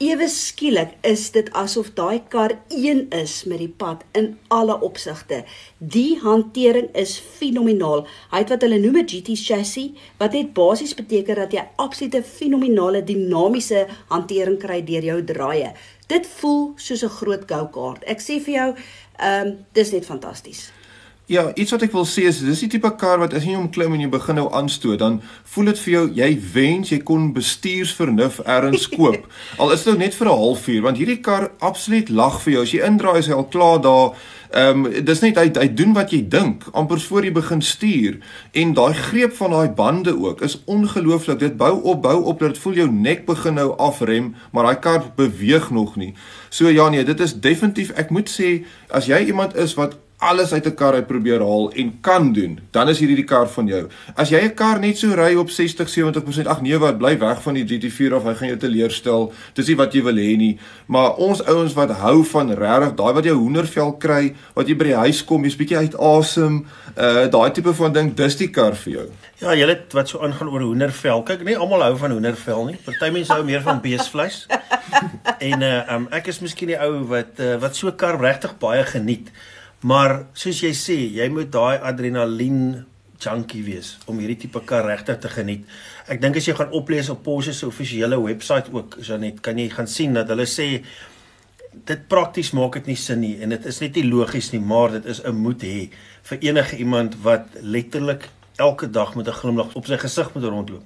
Ewe 0.00 0.30
skielik 0.32 0.94
is 1.04 1.26
dit 1.34 1.48
asof 1.52 1.90
daai 1.92 2.22
kar 2.32 2.54
een 2.72 3.02
is 3.12 3.34
met 3.44 3.58
die 3.60 3.74
pad 3.82 4.00
in 4.16 4.30
alle 4.48 4.78
opsigte. 4.80 5.42
Die 5.76 6.16
hantering 6.22 6.88
is 6.96 7.18
fenomenaal. 7.18 8.06
Hy 8.30 8.40
het 8.40 8.48
wat 8.54 8.64
hulle 8.64 8.78
noem 8.80 8.96
'n 9.02 9.10
GT 9.12 9.36
chassis 9.36 9.92
wat 10.16 10.32
net 10.32 10.54
basies 10.56 10.96
beteken 10.96 11.36
dat 11.36 11.52
jy 11.52 11.68
absolute 11.76 12.22
fenominale 12.22 13.04
dinamiese 13.04 13.86
hantering 14.08 14.56
kry 14.58 14.80
deur 14.80 15.04
jou 15.04 15.24
draaie. 15.24 15.74
Dit 16.10 16.26
voel 16.40 16.72
soos 16.76 17.04
'n 17.06 17.16
groot 17.20 17.44
go-kart. 17.46 18.02
Ek 18.04 18.20
sê 18.20 18.42
vir 18.42 18.54
jou, 18.54 18.68
ehm 19.18 19.46
um, 19.46 19.56
dis 19.72 19.92
net 19.92 20.04
fantasties. 20.04 20.70
Ja, 21.30 21.44
iets 21.54 21.70
wat 21.70 21.84
ek 21.86 21.92
wil 21.94 22.06
sê 22.10 22.24
is 22.26 22.40
dis 22.42 22.64
die 22.64 22.68
tipe 22.72 22.90
kar 22.98 23.20
wat 23.22 23.34
as 23.38 23.44
jy 23.46 23.52
hom 23.54 23.68
klim 23.70 23.92
en 23.94 24.00
jy 24.02 24.08
begin 24.10 24.34
nou 24.40 24.48
aanstoot, 24.50 24.98
dan 24.98 25.20
voel 25.52 25.70
dit 25.70 25.82
vir 25.84 25.92
jou 25.92 26.02
jy 26.16 26.30
wens 26.54 26.90
jy 26.90 26.98
kon 27.06 27.28
bestuursvernuf 27.36 28.40
ergens 28.42 28.88
koop. 28.96 29.28
al 29.58 29.70
is 29.70 29.84
dit 29.84 29.92
nou 29.92 30.00
net 30.00 30.18
vir 30.18 30.26
'n 30.26 30.40
halfuur, 30.40 30.82
want 30.82 30.98
hierdie 30.98 31.20
kar 31.22 31.50
absoluut 31.60 32.10
lag 32.10 32.40
vir 32.42 32.52
jou. 32.52 32.62
As 32.62 32.72
jy 32.74 32.82
indraai 32.82 33.18
is 33.18 33.30
hy 33.30 33.38
al 33.38 33.46
klaar 33.46 33.78
daar. 33.80 34.18
Ehm 34.50 34.84
um, 34.84 35.04
dis 35.04 35.20
net 35.22 35.36
hy 35.38 35.46
hy 35.54 35.68
doen 35.78 35.92
wat 35.94 36.10
jy 36.10 36.24
dink 36.28 36.64
amper 36.74 36.98
voor 37.00 37.24
jy 37.24 37.30
begin 37.32 37.60
stuur 37.62 38.16
en 38.58 38.72
daai 38.74 38.94
greep 38.98 39.36
van 39.38 39.54
daai 39.54 39.70
bande 39.78 40.14
ook 40.18 40.42
is 40.42 40.58
ongelooflik. 40.64 41.38
Dit 41.38 41.56
bou 41.56 41.76
op, 41.82 42.02
bou 42.02 42.16
op 42.24 42.42
dat 42.42 42.56
dit 42.56 42.62
voel 42.62 42.80
jou 42.80 42.88
nek 42.90 43.22
begin 43.26 43.54
nou 43.54 43.68
afrem, 43.78 44.34
maar 44.50 44.66
daai 44.66 44.82
kar 44.82 45.12
beweeg 45.16 45.70
nog 45.70 45.94
nie. 45.96 46.14
So 46.48 46.68
ja 46.68 46.88
nee, 46.88 47.04
dit 47.04 47.20
is 47.20 47.36
definitief 47.40 47.94
ek 47.94 48.10
moet 48.10 48.30
sê 48.30 48.64
as 48.90 49.06
jy 49.06 49.22
iemand 49.30 49.54
is 49.54 49.76
wat 49.78 49.94
alles 50.20 50.52
uit 50.52 50.66
'n 50.66 50.74
kar 50.74 50.94
uit 50.94 51.06
probeer 51.06 51.40
haal 51.40 51.72
en 51.72 52.00
kan 52.00 52.32
doen, 52.32 52.60
dan 52.70 52.88
is 52.88 52.98
hierdie 52.98 53.16
die 53.16 53.24
kar 53.24 53.48
van 53.48 53.66
jou. 53.66 53.88
As 54.14 54.28
jy 54.28 54.40
'n 54.44 54.54
kar 54.54 54.78
net 54.78 54.98
so 54.98 55.14
ry 55.14 55.34
op 55.34 55.50
60, 55.50 55.88
70%, 55.88 56.46
ag 56.46 56.60
nee, 56.60 56.78
wat 56.78 56.98
bly 56.98 57.18
weg 57.18 57.42
van 57.42 57.54
die 57.54 57.64
GT4 57.64 58.14
of 58.14 58.24
hy 58.24 58.34
gaan 58.34 58.48
jou 58.48 58.58
teleurstel. 58.58 59.32
Dis 59.54 59.66
nie 59.66 59.76
wat 59.76 59.92
jy 59.92 60.02
wil 60.02 60.14
hê 60.14 60.36
nie. 60.36 60.58
Maar 60.86 61.14
ons 61.14 61.44
ouens 61.44 61.72
wat 61.72 61.90
hou 61.90 62.24
van 62.24 62.52
regtig 62.52 62.94
daai 62.94 63.12
wat 63.12 63.24
jou 63.24 63.36
hoendervel 63.36 63.92
kry, 63.92 64.34
wat 64.54 64.68
jy 64.68 64.76
by 64.76 64.84
die 64.84 64.94
huis 64.94 65.24
kom, 65.24 65.44
jy's 65.44 65.56
bietjie 65.56 65.76
uit 65.76 65.96
asem, 65.98 66.66
uh 66.96 67.26
daai 67.26 67.50
tipe 67.50 67.74
van 67.74 67.92
ding, 67.92 68.14
dis 68.14 68.36
die 68.36 68.50
kar 68.50 68.74
vir 68.74 68.92
jou. 68.92 69.08
Ja, 69.40 69.54
julle 69.54 69.78
wat 69.92 70.08
so 70.08 70.20
aangaan 70.20 70.48
oor 70.48 70.60
hoendervel. 70.60 71.22
Kyk, 71.22 71.44
nie 71.44 71.56
almal 71.56 71.82
hou 71.82 71.96
van 71.96 72.10
hoendervel 72.10 72.64
nie. 72.64 72.76
Party 72.84 73.10
mense 73.10 73.32
hou 73.32 73.44
meer 73.44 73.62
van 73.62 73.80
beesvleis. 73.80 74.46
en 75.50 75.62
uh 75.62 75.94
um, 75.94 76.08
ek 76.12 76.28
is 76.28 76.40
miskien 76.40 76.68
die 76.68 76.76
ou 76.76 77.06
wat 77.08 77.40
uh, 77.40 77.56
wat 77.62 77.76
so 77.76 77.92
kar 77.92 78.20
regtig 78.20 78.58
baie 78.58 78.84
geniet. 78.84 79.32
Maar 79.80 80.26
soos 80.36 80.60
jy 80.60 80.72
sê, 80.76 80.96
jy 81.16 81.26
moet 81.32 81.48
daai 81.52 81.80
adrenalien 81.80 82.82
junkie 83.20 83.62
wees 83.64 83.94
om 84.08 84.18
hierdie 84.20 84.38
tipe 84.42 84.60
kar 84.68 84.84
regtig 84.88 85.20
te 85.22 85.30
geniet. 85.32 85.64
Ek 86.08 86.20
dink 86.20 86.36
as 86.36 86.48
jy 86.48 86.54
gaan 86.56 86.74
oplees 86.76 87.08
op 87.12 87.22
Porsche 87.24 87.54
se 87.56 87.68
offisiële 87.68 88.18
webwerf 88.20 88.68
ook, 88.72 88.98
Janet, 89.04 89.40
kan 89.44 89.58
jy 89.60 89.68
gaan 89.72 89.88
sien 89.88 90.16
dat 90.16 90.28
hulle 90.32 90.48
sê 90.48 90.68
dit 91.86 92.00
prakties 92.10 92.50
maak 92.56 92.80
dit 92.80 92.90
nie 92.90 92.98
sin 92.98 93.20
nie 93.22 93.36
en 93.40 93.54
dit 93.54 93.66
is 93.70 93.80
net 93.80 93.96
nie 93.96 94.08
logies 94.08 94.50
nie, 94.52 94.60
maar 94.60 94.96
dit 94.98 95.06
is 95.06 95.22
'n 95.24 95.36
moet 95.36 95.62
hê 95.62 95.88
vir 96.28 96.38
enige 96.42 96.76
iemand 96.76 97.16
wat 97.22 97.46
letterlik 97.62 98.28
elke 98.56 98.90
dag 98.90 99.14
met 99.14 99.28
'n 99.28 99.40
glimlag 99.40 99.74
op 99.74 99.86
sy 99.86 99.96
gesig 99.96 100.34
moet 100.34 100.44
rondloop. 100.44 100.84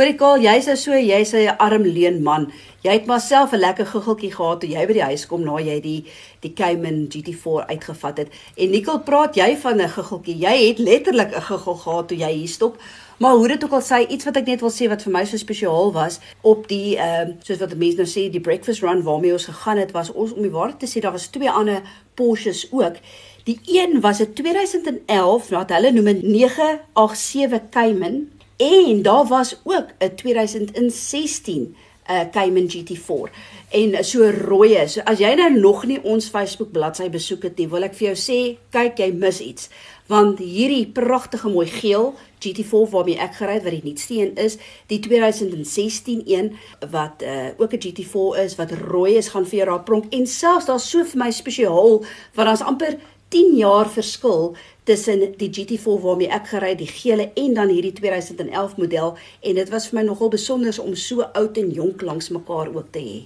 Hoorie 0.00 0.16
Kaal, 0.16 0.40
jy's 0.40 0.64
nou 0.64 0.78
so, 0.80 0.96
jy's 0.96 1.34
'n 1.36 1.58
arm 1.60 1.82
leen 1.84 2.22
man. 2.24 2.46
Jy 2.82 2.90
het 2.90 3.06
maar 3.06 3.20
self 3.20 3.52
'n 3.52 3.60
lekker 3.60 3.86
guggeltjie 3.86 4.32
gehad 4.32 4.60
toe 4.60 4.70
jy 4.70 4.86
by 4.86 4.92
die 4.92 5.02
huis 5.02 5.26
kom 5.26 5.44
na 5.44 5.58
jy 5.60 5.80
die 5.80 6.04
die 6.40 6.54
Cayman 6.54 7.08
GT4 7.12 7.66
uitgevat 7.68 8.16
het. 8.16 8.28
En 8.56 8.70
Nicole, 8.70 9.00
praat 9.00 9.34
jy 9.34 9.56
van 9.56 9.76
'n 9.76 9.88
guggeltjie? 9.88 10.38
Jy 10.38 10.68
het 10.68 10.78
letterlik 10.78 11.36
'n 11.36 11.42
guggel 11.42 11.74
gehad 11.74 12.08
toe 12.08 12.16
jy 12.16 12.32
hier 12.32 12.48
stop. 12.48 12.78
Maar 13.18 13.34
hoe 13.34 13.48
dit 13.48 13.64
ook 13.64 13.72
al 13.72 13.82
sê, 13.82 14.08
iets 14.08 14.24
wat 14.24 14.36
ek 14.36 14.46
net 14.46 14.60
wil 14.60 14.70
sê 14.70 14.88
wat 14.88 15.02
vir 15.02 15.12
my 15.12 15.24
so 15.24 15.36
spesiaal 15.36 15.92
was 15.92 16.18
op 16.40 16.68
die 16.68 16.96
ehm 16.96 17.28
uh, 17.28 17.34
soos 17.42 17.58
wat 17.58 17.76
mense 17.76 17.96
nou 17.96 18.08
sê, 18.08 18.30
die 18.30 18.40
breakfast 18.40 18.82
run 18.82 19.02
waarmee 19.02 19.32
ons 19.32 19.44
gegaan 19.44 19.76
het, 19.76 19.92
was 19.92 20.12
ons 20.12 20.32
om 20.32 20.42
die 20.42 20.50
waarheid 20.50 20.78
te 20.80 20.86
sê, 20.86 21.00
daar 21.00 21.12
was 21.12 21.26
twee 21.26 21.50
ander 21.50 21.82
Porsches 22.14 22.68
ook. 22.72 22.96
Die 23.44 23.60
een 23.66 24.00
was 24.00 24.20
'n 24.20 24.32
2011 24.32 25.48
wat 25.48 25.70
hulle 25.70 25.92
noem 25.92 26.08
'n 26.08 26.20
987 26.22 27.68
Cayman 27.70 28.39
En 28.60 29.02
daar 29.02 29.26
was 29.26 29.56
ook 29.64 29.86
'n 29.98 30.14
2016 30.14 31.76
'n 32.10 32.12
uh, 32.12 32.20
Cayman 32.30 32.70
GT4 32.70 33.30
en 33.68 34.04
so 34.04 34.30
rooi. 34.30 34.88
So 34.88 35.00
as 35.04 35.18
jy 35.18 35.34
nou 35.34 35.60
nog 35.60 35.84
nie 35.86 36.02
ons 36.02 36.28
Facebook 36.28 36.70
bladsy 36.70 37.08
besoek 37.10 37.42
het 37.42 37.56
nie, 37.56 37.68
wil 37.68 37.86
ek 37.86 37.94
vir 37.94 38.06
jou 38.10 38.16
sê, 38.18 38.38
kyk 38.74 38.98
jy 38.98 39.12
mis 39.12 39.40
iets. 39.40 39.68
Want 40.06 40.38
hierdie 40.38 40.86
pragtige 40.86 41.48
mooi 41.48 41.66
geel 41.66 42.14
GT4 42.42 42.90
waarmee 42.90 43.18
ek 43.18 43.34
gery 43.38 43.52
het 43.52 43.62
wat 43.62 43.76
die 43.76 43.84
nuutste 43.84 44.14
een 44.18 44.34
is, 44.34 44.58
die 44.86 44.98
2016 44.98 46.22
een 46.26 46.56
wat 46.90 47.22
uh, 47.22 47.54
ook 47.56 47.72
'n 47.72 47.82
GT4 47.86 48.42
is 48.44 48.56
wat 48.56 48.72
rooi 48.72 49.14
is, 49.14 49.28
gaan 49.28 49.46
vir 49.46 49.58
jou 49.58 49.68
raak 49.70 49.84
pronk 49.84 50.12
en 50.12 50.26
selfs 50.26 50.66
daar's 50.66 50.90
so 50.90 51.04
vir 51.04 51.18
my 51.18 51.30
spesiaal 51.30 52.04
want 52.34 52.48
daar's 52.48 52.66
amper 52.66 52.98
10 53.28 53.56
jaar 53.56 53.90
verskil 53.90 54.56
tussen 54.90 55.26
die 55.38 55.50
GT4 55.54 56.00
waarmee 56.02 56.30
ek 56.34 56.48
gery 56.50 56.74
die 56.78 56.88
gele 56.90 57.30
en 57.38 57.54
dan 57.54 57.70
hierdie 57.70 57.94
2011 57.94 58.78
model 58.82 59.12
en 59.16 59.60
dit 59.62 59.68
was 59.70 59.90
vir 59.90 60.00
my 60.00 60.08
nogal 60.08 60.32
besonder 60.32 60.74
om 60.82 60.96
so 60.98 61.26
oud 61.30 61.60
en 61.62 61.70
jonk 61.76 62.02
langs 62.02 62.32
mekaar 62.34 62.72
ook 62.74 62.90
te 62.94 63.04
hê. 63.04 63.20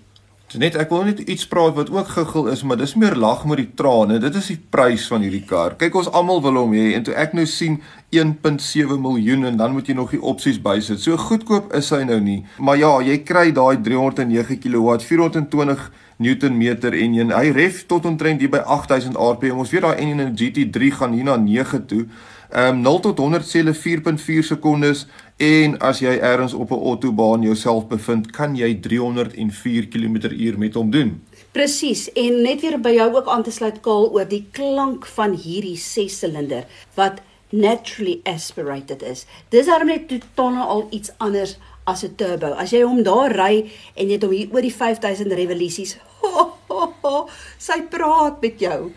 Net 0.55 0.77
ek 0.79 0.93
wil 0.93 1.03
net 1.09 1.19
iets 1.25 1.49
praat 1.51 1.75
wat 1.75 1.89
ook 1.91 2.13
guggel 2.15 2.47
is, 2.53 2.61
maar 2.63 2.79
dis 2.79 2.93
meer 3.01 3.17
lag 3.19 3.41
met 3.49 3.59
die 3.59 3.71
trane. 3.75 4.21
Dit 4.23 4.37
is 4.39 4.53
die 4.53 4.59
prys 4.71 5.09
van 5.11 5.25
hierdie 5.25 5.43
kar. 5.49 5.75
Kyk 5.81 5.97
ons 5.99 6.11
almal 6.15 6.45
wil 6.45 6.61
hom 6.61 6.77
hê 6.77 6.93
en 6.95 7.07
toe 7.09 7.17
ek 7.19 7.35
nou 7.35 7.47
sien 7.49 7.81
1.7 8.15 9.01
miljoen 9.03 9.49
en 9.49 9.59
dan 9.59 9.75
moet 9.75 9.89
jy 9.91 9.97
nog 9.99 10.13
die 10.15 10.23
opsies 10.23 10.61
bysit. 10.63 11.03
So 11.03 11.19
goedkoop 11.19 11.73
is 11.75 11.91
hy 11.91 12.05
nou 12.07 12.21
nie. 12.23 12.45
Maar 12.63 12.79
ja, 12.79 12.93
jy 13.09 13.19
kry 13.27 13.49
daai 13.57 13.81
309 13.83 14.61
kW, 14.63 15.01
420 15.09 15.89
Newtonmeter 16.17 16.93
en 16.93 17.15
een. 17.15 17.33
Hy 17.33 17.51
ref 17.51 17.87
tot 17.87 18.05
omtrent 18.07 18.41
hier 18.41 18.51
by 18.51 18.63
8000 18.63 19.17
rpm. 19.17 19.59
Ons 19.59 19.71
weet 19.71 19.83
daai 19.83 19.97
en 19.97 20.09
in 20.09 20.21
'n 20.21 20.37
GT3 20.39 20.91
gaan 20.99 21.13
hier 21.13 21.25
na 21.25 21.37
9 21.37 21.87
toe. 21.87 22.07
Ehm 22.51 22.77
um, 22.77 22.81
0 22.81 23.01
tot 23.01 23.19
100 23.19 23.47
sê 23.47 23.63
hulle 23.63 23.75
4.4 23.75 24.47
sekondes 24.47 25.07
en 25.37 25.79
as 25.79 25.99
jy 25.99 26.19
ergens 26.23 26.53
op 26.53 26.71
'n 26.71 26.85
autobaan 26.85 27.43
jouself 27.43 27.87
bevind, 27.87 28.31
kan 28.31 28.57
jy 28.57 28.81
304 28.81 29.89
km/h 29.89 30.57
met 30.57 30.75
hom 30.75 30.91
doen. 30.91 31.23
Presies. 31.53 32.13
En 32.13 32.43
net 32.43 32.61
weer 32.61 32.81
by 32.81 32.91
jou 32.91 33.15
ook 33.15 33.29
aan 33.29 33.43
te 33.43 33.51
sluit 33.51 33.81
Kaal 33.81 34.11
oor 34.13 34.29
die 34.29 34.47
klank 34.51 35.07
van 35.07 35.35
hierdie 35.35 35.79
6-silinder 35.79 36.65
wat 36.95 37.21
naturally 37.51 38.21
aspirated 38.23 39.03
is. 39.03 39.27
Dis 39.49 39.67
daarom 39.67 39.87
net 39.87 40.09
totaal 40.09 40.59
al 40.63 40.87
iets 40.91 41.11
anders 41.17 41.59
as 41.85 42.05
'n 42.05 42.15
turbo. 42.17 42.53
As 42.55 42.71
jy 42.71 42.83
hom 42.83 43.03
daar 43.03 43.33
ry 43.33 43.71
en 43.97 44.07
jy 44.07 44.13
het 44.13 44.23
hom 44.23 44.33
hier 44.33 44.49
oor 44.53 44.63
die 44.63 44.75
5000 44.75 45.33
revolusies, 45.33 45.97
ho, 46.21 46.53
ho, 46.69 46.95
ho, 47.03 47.29
sy 47.59 47.83
praat 47.91 48.41
met 48.41 48.61
jou. 48.61 48.93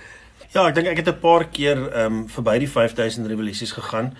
Ja, 0.55 0.63
ek 0.69 0.77
dink 0.77 0.87
ek 0.87 1.01
het 1.03 1.09
'n 1.11 1.19
paar 1.19 1.45
keer 1.51 1.77
ehm 1.77 2.23
um, 2.23 2.27
verby 2.27 2.57
die 2.59 2.69
5000 2.71 3.27
revolusies 3.27 3.71
gegaan 3.75 4.13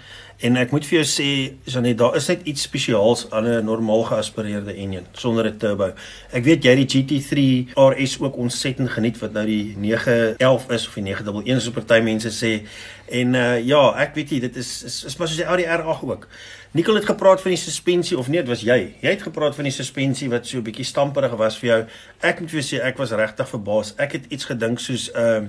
en 0.43 0.57
ek 0.59 0.71
moet 0.71 0.85
vir 0.85 0.99
jou 0.99 1.05
sê, 1.07 1.29
Janet, 1.65 1.97
daar 1.97 2.15
is 2.19 2.27
net 2.27 2.43
iets 2.43 2.61
spesiaals 2.67 3.31
aan 3.31 3.47
'n 3.47 3.65
normaal 3.65 4.03
geaspireerde 4.03 4.73
enjin 4.75 5.05
sonder 5.13 5.47
'n 5.47 5.57
turbo. 5.57 5.93
Ek 6.31 6.43
weet 6.43 6.63
jy 6.63 6.75
die 6.75 6.89
GT3 6.93 7.39
RS 7.75 8.19
ook 8.19 8.37
ontsettend 8.37 8.89
geniet 8.89 9.17
wat 9.19 9.33
nou 9.33 9.45
die 9.45 9.75
911 9.77 10.69
is 10.69 10.87
of 10.87 10.93
die 10.93 11.03
911 11.03 11.61
so 11.61 11.71
party 11.71 12.01
mense 12.01 12.29
sê. 12.29 12.67
En 13.09 13.33
uh 13.33 13.65
ja, 13.65 13.93
ek 13.97 14.15
weet 14.15 14.29
jy, 14.29 14.39
dit 14.39 14.55
is 14.55 14.83
is, 14.83 15.03
is 15.05 15.17
maar 15.17 15.27
soos 15.27 15.37
die 15.37 15.45
Audi 15.45 15.63
R8 15.63 16.03
ook. 16.03 16.27
Nicole 16.71 16.99
het 16.99 17.07
gepraat 17.07 17.41
van 17.41 17.51
die 17.51 17.59
suspensie 17.59 18.17
of 18.17 18.27
nee, 18.27 18.41
dit 18.41 18.49
was 18.49 18.61
jy. 18.61 18.95
Jy 19.01 19.09
het 19.09 19.21
gepraat 19.21 19.55
van 19.55 19.63
die 19.63 19.73
suspensie 19.73 20.29
wat 20.29 20.47
so 20.47 20.57
'n 20.57 20.63
bietjie 20.63 20.85
stamperig 20.85 21.35
was 21.37 21.57
vir 21.57 21.69
jou. 21.69 21.85
Ek 22.21 22.39
moet 22.39 22.49
vir 22.49 22.61
jou 22.61 22.67
sê 22.67 22.83
ek 22.83 22.97
was 22.97 23.11
regtig 23.11 23.49
verbaas. 23.49 23.93
Ek 23.97 24.11
het 24.11 24.25
iets 24.29 24.45
gedink 24.45 24.79
soos 24.79 25.09
'n 25.13 25.17
uh, 25.17 25.41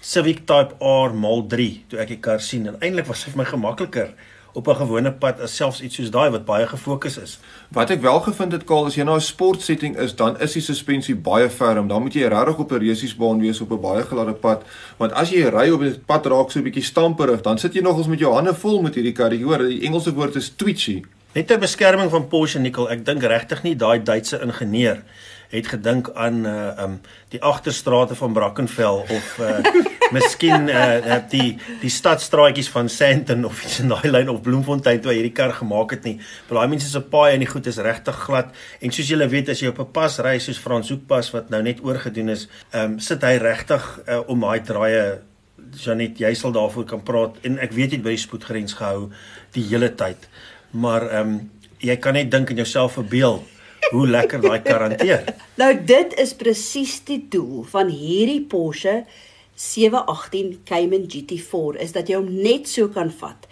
Civic 0.00 0.46
Type 0.46 0.74
R 0.80 1.12
Model 1.12 1.46
3 1.46 1.84
toe 1.88 1.98
ek 2.00 2.08
die 2.08 2.20
kar 2.24 2.40
sien 2.40 2.66
en 2.66 2.78
eintlik 2.80 3.06
was 3.10 3.24
dit 3.24 3.34
vir 3.34 3.42
my 3.42 3.44
gemakliker 3.44 4.14
op 4.52 4.68
'n 4.68 4.74
gewone 4.74 5.12
pad 5.12 5.40
as 5.40 5.56
selfs 5.56 5.80
iets 5.80 5.96
soos 5.96 6.10
daai 6.10 6.30
wat 6.30 6.44
baie 6.44 6.66
gefokus 6.66 7.18
is. 7.18 7.38
Wat 7.68 7.90
ek 7.90 8.00
wel 8.00 8.20
gevind 8.20 8.52
het 8.52 8.64
Kaal 8.64 8.86
as 8.86 8.94
jy 8.94 9.02
nou 9.02 9.16
'n 9.16 9.20
sportsetting 9.20 9.96
is, 9.96 10.14
dan 10.14 10.40
is 10.40 10.52
die 10.52 10.62
suspensie 10.62 11.14
baie 11.14 11.50
ferm. 11.50 11.88
Dan 11.88 12.02
moet 12.02 12.14
jy 12.14 12.26
regtig 12.28 12.58
op 12.58 12.72
'n 12.72 12.78
resiesbaan 12.78 13.40
wees 13.40 13.60
op 13.60 13.70
'n 13.70 13.80
baie 13.80 14.02
gladde 14.02 14.32
pad, 14.32 14.62
want 14.96 15.12
as 15.12 15.30
jy 15.30 15.48
ry 15.48 15.70
op 15.70 15.80
'n 15.80 16.02
pad 16.06 16.26
raak 16.26 16.50
so 16.50 16.58
'n 16.58 16.64
bietjie 16.64 16.82
stamperig, 16.82 17.40
dan 17.40 17.58
sit 17.58 17.74
jy 17.74 17.80
nogals 17.80 18.06
met 18.06 18.18
jou 18.18 18.34
hande 18.34 18.54
vol 18.54 18.82
met 18.82 18.94
hierdie 18.94 19.12
kar. 19.12 19.32
Jy 19.32 19.42
hoor, 19.42 19.58
die 19.58 19.82
Engelse 19.82 20.14
woord 20.14 20.36
is 20.36 20.52
twitchy. 20.56 21.02
Net 21.32 21.46
ter 21.46 21.58
beskerming 21.58 22.10
van 22.10 22.28
Porsche 22.28 22.58
Nicole, 22.58 22.90
ek 22.90 23.04
dink 23.04 23.22
regtig 23.22 23.62
nie 23.62 23.76
daai 23.76 24.02
Duitse 24.02 24.40
ingenieur 24.42 25.02
het 25.50 25.66
gedink 25.66 26.10
aan 26.14 26.46
uh 26.46 26.82
um 26.84 27.00
die 27.28 27.42
agterstrate 27.42 28.14
van 28.14 28.32
Brackenfell 28.32 29.02
of 29.16 29.38
uh 29.38 29.58
miskien 30.16 30.68
uh 30.68 31.18
die 31.30 31.58
die 31.80 31.90
stadstraatjies 31.90 32.70
van 32.70 32.88
Sandton 32.88 33.44
of 33.44 33.64
iets 33.64 33.80
in 33.82 33.90
daai 33.90 34.10
lyn 34.10 34.30
of 34.30 34.42
Bloemfontein 34.46 35.00
toe 35.02 35.12
hierdie 35.12 35.34
kar 35.34 35.52
gemaak 35.58 35.90
het 35.96 36.06
nie. 36.06 36.16
Maar 36.48 36.62
daai 36.62 36.74
mense 36.76 36.90
se 36.90 37.02
paai 37.02 37.34
en 37.34 37.44
die 37.44 37.50
goed 37.50 37.66
is 37.66 37.82
regtig 37.82 38.22
glad 38.26 38.54
en 38.80 38.94
soos 38.94 39.10
julle 39.10 39.28
weet 39.28 39.50
as 39.50 39.62
jy 39.62 39.74
op 39.74 39.82
'n 39.82 39.92
pas 39.92 40.18
ry 40.18 40.38
soos 40.38 40.58
Franshoekpas 40.58 41.32
wat 41.34 41.50
nou 41.50 41.62
net 41.62 41.82
oorgedoen 41.82 42.28
is, 42.28 42.48
um 42.72 42.98
sit 42.98 43.22
hy 43.22 43.36
regtig 43.36 44.00
uh, 44.06 44.22
om 44.26 44.40
daai 44.40 44.60
draaie 44.60 45.20
Janet, 45.76 46.18
jy 46.18 46.34
sal 46.34 46.52
daarvoor 46.52 46.84
kan 46.84 47.02
praat 47.02 47.36
en 47.42 47.58
ek 47.58 47.72
weet 47.72 47.92
jy 47.92 47.96
het 47.98 48.04
by 48.04 48.14
die 48.14 48.26
spoedgrens 48.26 48.74
gehou 48.74 49.10
die 49.52 49.62
hele 49.62 49.90
tyd. 49.94 50.28
Maar 50.70 51.20
um 51.20 51.50
jy 51.80 51.96
kan 51.96 52.14
net 52.14 52.30
dink 52.30 52.50
en 52.50 52.56
jouself 52.56 52.92
verbeel 52.98 53.42
hoe 53.90 54.06
lekker 54.06 54.40
daai 54.40 54.60
kar 54.62 54.86
hanteer. 54.88 55.24
Nou 55.60 55.72
dit 55.84 56.14
is 56.20 56.34
presies 56.34 57.00
die 57.08 57.20
doel 57.28 57.64
van 57.72 57.88
hierdie 57.88 58.42
Porsche 58.42 59.04
718 59.60 60.62
Cayman 60.64 61.04
GT4 61.10 61.82
is 61.84 61.92
dat 61.92 62.08
jy 62.08 62.16
hom 62.16 62.30
net 62.42 62.68
so 62.68 62.88
kan 62.88 63.12
vat. 63.20 63.48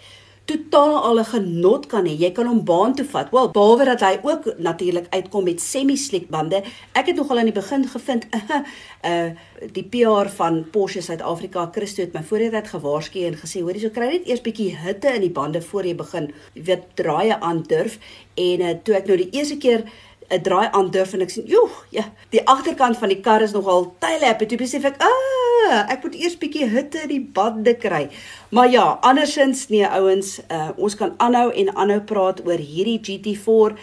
Totaal 0.49 0.95
al 1.05 1.19
'n 1.19 1.25
genot 1.25 1.85
kan 1.85 2.05
hê. 2.05 2.17
Jy 2.17 2.31
kan 2.31 2.47
hom 2.47 2.63
baan 2.65 2.95
toe 2.95 3.05
vat. 3.05 3.29
Wel, 3.31 3.51
behalwe 3.51 3.85
dat 3.85 4.01
hy 4.01 4.19
ook 4.23 4.57
natuurlik 4.57 5.05
uitkom 5.09 5.43
met 5.43 5.61
semi-slick 5.61 6.29
bande. 6.29 6.63
Ek 6.93 7.05
het 7.05 7.15
nogal 7.15 7.37
aan 7.37 7.51
die 7.51 7.61
begin 7.61 7.87
gevind 7.87 8.25
uh, 8.33 8.55
uh 9.09 9.29
die 9.73 9.83
PR 9.83 10.29
van 10.29 10.65
Porsche 10.71 11.01
Suid-Afrika, 11.01 11.69
Christo 11.71 12.01
het 12.01 12.13
my 12.13 12.23
voorheen 12.23 12.51
dit 12.51 12.67
gewaarsku 12.67 13.19
en 13.19 13.35
gesê, 13.35 13.61
hoorie, 13.61 13.81
so 13.81 13.89
kry 13.89 14.07
net 14.07 14.27
eers 14.27 14.41
bietjie 14.41 14.75
hitte 14.75 15.13
in 15.13 15.21
die 15.21 15.29
bande 15.35 15.61
voor 15.61 15.85
jy 15.85 15.95
begin, 15.95 16.31
jy 16.53 16.63
weet, 16.63 16.83
draaie 16.95 17.39
aan 17.39 17.63
durf. 17.67 17.99
En 18.35 18.61
uh, 18.61 18.73
toe 18.83 18.95
ek 18.95 19.07
nou 19.07 19.17
die 19.17 19.29
eerste 19.35 19.57
keer 19.57 19.83
'n 20.29 20.41
draai 20.41 20.67
aan 20.71 20.91
durf 20.91 21.13
en 21.13 21.21
ek 21.21 21.29
sien, 21.29 21.45
"Joe, 21.45 21.69
ja, 21.89 22.03
die 22.29 22.47
agterkant 22.47 22.97
van 22.97 23.09
die 23.09 23.21
kar 23.21 23.41
is 23.41 23.51
nogal 23.51 23.93
tyle-happy." 23.99 24.45
Toe 24.45 24.57
besef 24.57 24.83
ek, 24.83 25.01
"Ah, 25.01 25.91
ek 25.91 26.03
moet 26.03 26.15
eers 26.15 26.37
bietjie 26.37 26.69
hitte 26.69 27.01
in 27.01 27.07
die 27.07 27.29
bande 27.33 27.75
kry." 27.75 28.09
Maar 28.49 28.69
ja, 28.69 28.97
andersins 29.01 29.67
nee 29.69 29.87
ouens, 29.87 30.39
uh, 30.51 30.69
ons 30.75 30.95
kan 30.95 31.13
aanhou 31.17 31.51
en 31.51 31.75
aanhou 31.75 32.01
praat 32.01 32.45
oor 32.45 32.57
hierdie 32.57 32.99
GT4. 32.99 33.75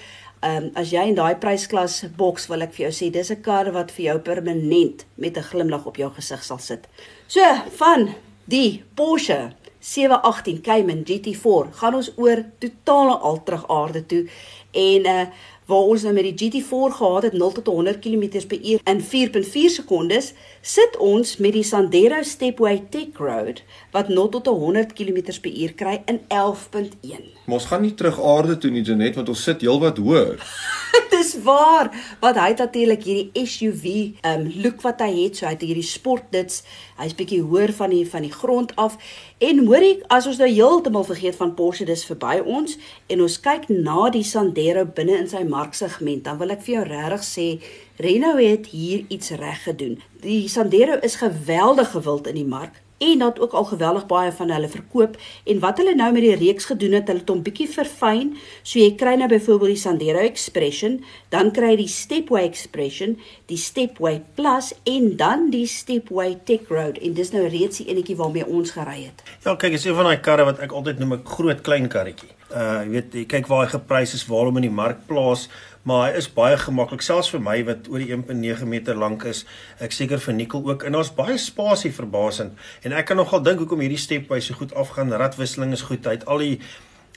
Ehm 0.43 0.65
um, 0.65 0.71
as 0.75 0.91
jy 0.91 1.03
in 1.09 1.15
daai 1.15 1.35
prysklas 1.35 2.05
boks 2.17 2.47
wil 2.47 2.63
ek 2.63 2.75
vir 2.75 2.91
jou 2.91 2.93
sê 2.93 3.11
dis 3.11 3.31
'n 3.31 3.41
kar 3.43 3.73
wat 3.73 3.91
vir 3.91 4.05
jou 4.05 4.19
permanent 4.19 5.05
met 5.17 5.37
'n 5.37 5.43
glimlag 5.43 5.87
op 5.87 5.97
jou 5.97 6.11
gesig 6.11 6.45
sal 6.45 6.59
sit. 6.59 6.87
So, 7.27 7.41
van 7.77 8.15
die 8.45 8.85
Porsche 8.95 9.53
718 9.81 10.61
Cayman 10.63 11.05
GT4 11.05 11.69
gaan 11.73 11.95
ons 11.95 12.13
oor 12.17 12.45
totale 12.59 13.19
al 13.19 13.43
terug 13.43 13.69
aarde 13.69 14.07
toe 14.07 14.29
en 14.73 15.07
uh 15.07 15.27
waar 15.67 15.91
ons 15.93 16.03
nou 16.07 16.15
met 16.15 16.27
die 16.27 16.37
GT4 16.37 16.95
gehad 16.99 17.23
het 17.23 17.33
0 17.33 17.53
tot 17.53 17.67
100 17.67 17.99
km/h 17.99 18.79
in 18.85 19.01
4.4 19.03 19.75
sekondes, 19.79 20.33
sit 20.61 20.97
ons 20.97 21.37
met 21.37 21.53
die 21.53 21.63
Sandero 21.63 22.23
Stepway 22.23 22.83
Tech 22.91 23.19
Road 23.19 23.63
wat 23.91 24.09
0 24.09 24.29
tot 24.29 24.47
100 24.47 24.93
km/h 24.93 25.75
kry 25.75 26.03
in 26.07 26.21
11.1. 26.29 27.37
Maar 27.47 27.59
ons 27.59 27.65
gaan 27.65 27.83
nie 27.83 27.95
terug 27.95 28.23
aarde 28.23 28.59
toe 28.59 28.71
nie, 28.71 28.83
Janet, 28.83 29.15
want 29.15 29.29
ons 29.29 29.43
sit 29.43 29.61
heelwat 29.61 29.99
hoër. 29.99 30.41
Dis 31.15 31.37
waar. 31.43 31.91
Wat 32.21 32.39
hy 32.39 32.49
het 32.49 32.59
natuurlik 32.59 33.05
hierdie 33.07 33.47
SUV 33.47 33.87
um 34.27 34.49
look 34.63 34.83
wat 34.83 35.01
hy 35.05 35.13
het, 35.23 35.39
so 35.39 35.47
hy 35.47 35.55
het 35.55 35.63
hierdie 35.63 35.87
sportdits. 35.87 36.63
Hy's 36.99 37.15
bietjie 37.17 37.43
hoër 37.45 37.73
van 37.77 37.93
die 37.95 38.03
van 38.09 38.27
die 38.27 38.33
grond 38.33 38.75
af. 38.81 38.97
En 39.39 39.63
hoorie, 39.67 40.01
as 40.13 40.27
ons 40.27 40.41
nou 40.41 40.49
heeltemal 40.51 41.05
vergeet 41.05 41.37
van 41.39 41.55
Porsche, 41.55 41.87
dis 41.89 42.05
verby 42.09 42.39
ons 42.41 42.79
en 43.13 43.23
ons 43.23 43.39
kyk 43.47 43.69
na 43.71 44.09
die 44.15 44.25
Sandero 44.25 44.87
binne 44.97 45.19
in 45.21 45.31
sy 45.31 45.45
marksegment, 45.57 46.25
dan 46.29 46.41
wil 46.41 46.55
ek 46.55 46.65
vir 46.67 46.75
jou 46.77 46.87
regtig 46.93 47.29
sê 47.33 47.49
Renault 47.97 48.43
het 48.45 48.73
hier 48.77 49.07
iets 49.09 49.33
reg 49.41 49.63
gedoen. 49.65 50.01
Die 50.21 50.49
Sandero 50.53 50.99
is 51.07 51.17
geweldig 51.23 51.95
gewild 51.97 52.29
in 52.29 52.37
die 52.43 52.49
mark 52.49 52.83
en 52.99 53.19
dat 53.19 53.41
ook 53.41 53.53
al 53.53 53.65
geweldig 53.65 54.07
baie 54.07 54.33
van 54.33 54.51
hulle 54.51 54.69
verkoop 54.69 55.17
en 55.45 55.59
wat 55.61 55.79
hulle 55.81 55.95
nou 55.95 56.13
met 56.13 56.25
die 56.25 56.35
reeks 56.35 56.65
gedoen 56.65 56.97
het, 56.97 57.09
hulle 57.09 57.21
het 57.21 57.29
hom 57.29 57.43
bietjie 57.45 57.69
verfyn. 57.69 58.33
So 58.63 58.81
jy 58.81 58.95
kry 58.97 59.17
nou 59.21 59.29
byvoorbeeld 59.29 59.75
die 59.75 59.81
Sandero 59.81 60.23
Expression, 60.25 60.99
dan 61.35 61.53
kry 61.57 61.75
jy 61.75 61.81
die 61.83 61.93
Stepway 61.93 62.47
Expression, 62.49 63.19
die 63.53 63.61
Stepway 63.61 64.23
Plus 64.39 64.73
en 64.89 65.13
dan 65.21 65.51
die 65.53 65.67
Stepway 65.71 66.39
Tech 66.49 66.73
Road 66.73 67.01
en 67.01 67.17
dis 67.19 67.33
nou 67.37 67.45
reeds 67.49 67.83
die 67.83 67.91
enetjie 67.93 68.17
waarmee 68.17 68.49
ons 68.49 68.73
gery 68.77 69.03
het. 69.05 69.25
Ja, 69.45 69.57
kyk, 69.57 69.77
is 69.77 69.85
een 69.85 69.99
van 69.99 70.11
daai 70.11 70.21
karre 70.25 70.49
wat 70.49 70.65
ek 70.65 70.73
altyd 70.73 71.03
noem 71.03 71.21
'n 71.21 71.29
groot 71.37 71.61
klein 71.61 71.89
karretjie. 71.89 72.36
Uh 72.55 72.85
jy 72.85 72.91
weet, 72.93 73.15
jy 73.15 73.25
kyk 73.31 73.49
waar 73.51 73.65
hy 73.65 73.71
geprys 73.73 74.15
is, 74.15 74.27
waar 74.31 74.47
hom 74.47 74.61
in 74.61 74.69
die 74.69 74.75
mark 74.75 75.01
plaas, 75.09 75.49
maar 75.87 76.09
hy 76.09 76.21
is 76.21 76.29
baie 76.31 76.57
gemaklik 76.59 77.03
selfs 77.03 77.31
vir 77.35 77.43
my 77.43 77.57
wat 77.67 77.89
oor 77.91 78.03
die 78.03 78.13
1.9 78.15 78.67
meter 78.71 78.99
lank 78.99 79.27
is. 79.27 79.45
Ek 79.83 79.95
seker 79.95 80.23
vir 80.23 80.35
Nicole 80.39 80.75
ook 80.75 80.87
en 80.87 80.95
daar's 80.99 81.13
baie 81.15 81.39
spasie 81.43 81.93
verbasend 81.95 82.55
en 82.87 82.95
ek 82.95 83.11
kan 83.11 83.19
nogal 83.19 83.43
dink 83.43 83.63
hoekom 83.63 83.83
hierdie 83.83 83.99
stepway 83.99 84.41
so 84.43 84.59
goed 84.59 84.75
afgaan. 84.75 85.15
Radwisseling 85.15 85.75
is 85.75 85.87
goed. 85.87 86.07
Hy 86.07 86.19
het 86.21 86.27
al 86.31 86.43
die 86.45 86.57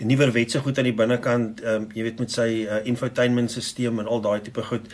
nuwer 0.06 0.32
wetse 0.32 0.62
goed 0.64 0.78
aan 0.80 0.88
die 0.88 0.96
binnekant, 0.96 1.64
um, 1.68 1.88
jy 1.94 2.06
weet 2.08 2.22
met 2.24 2.32
sy 2.32 2.50
uh, 2.64 2.80
infotainment 2.88 3.52
stelsel 3.52 4.00
en 4.00 4.08
al 4.08 4.22
daai 4.24 4.40
tipe 4.46 4.64
goed. 4.64 4.86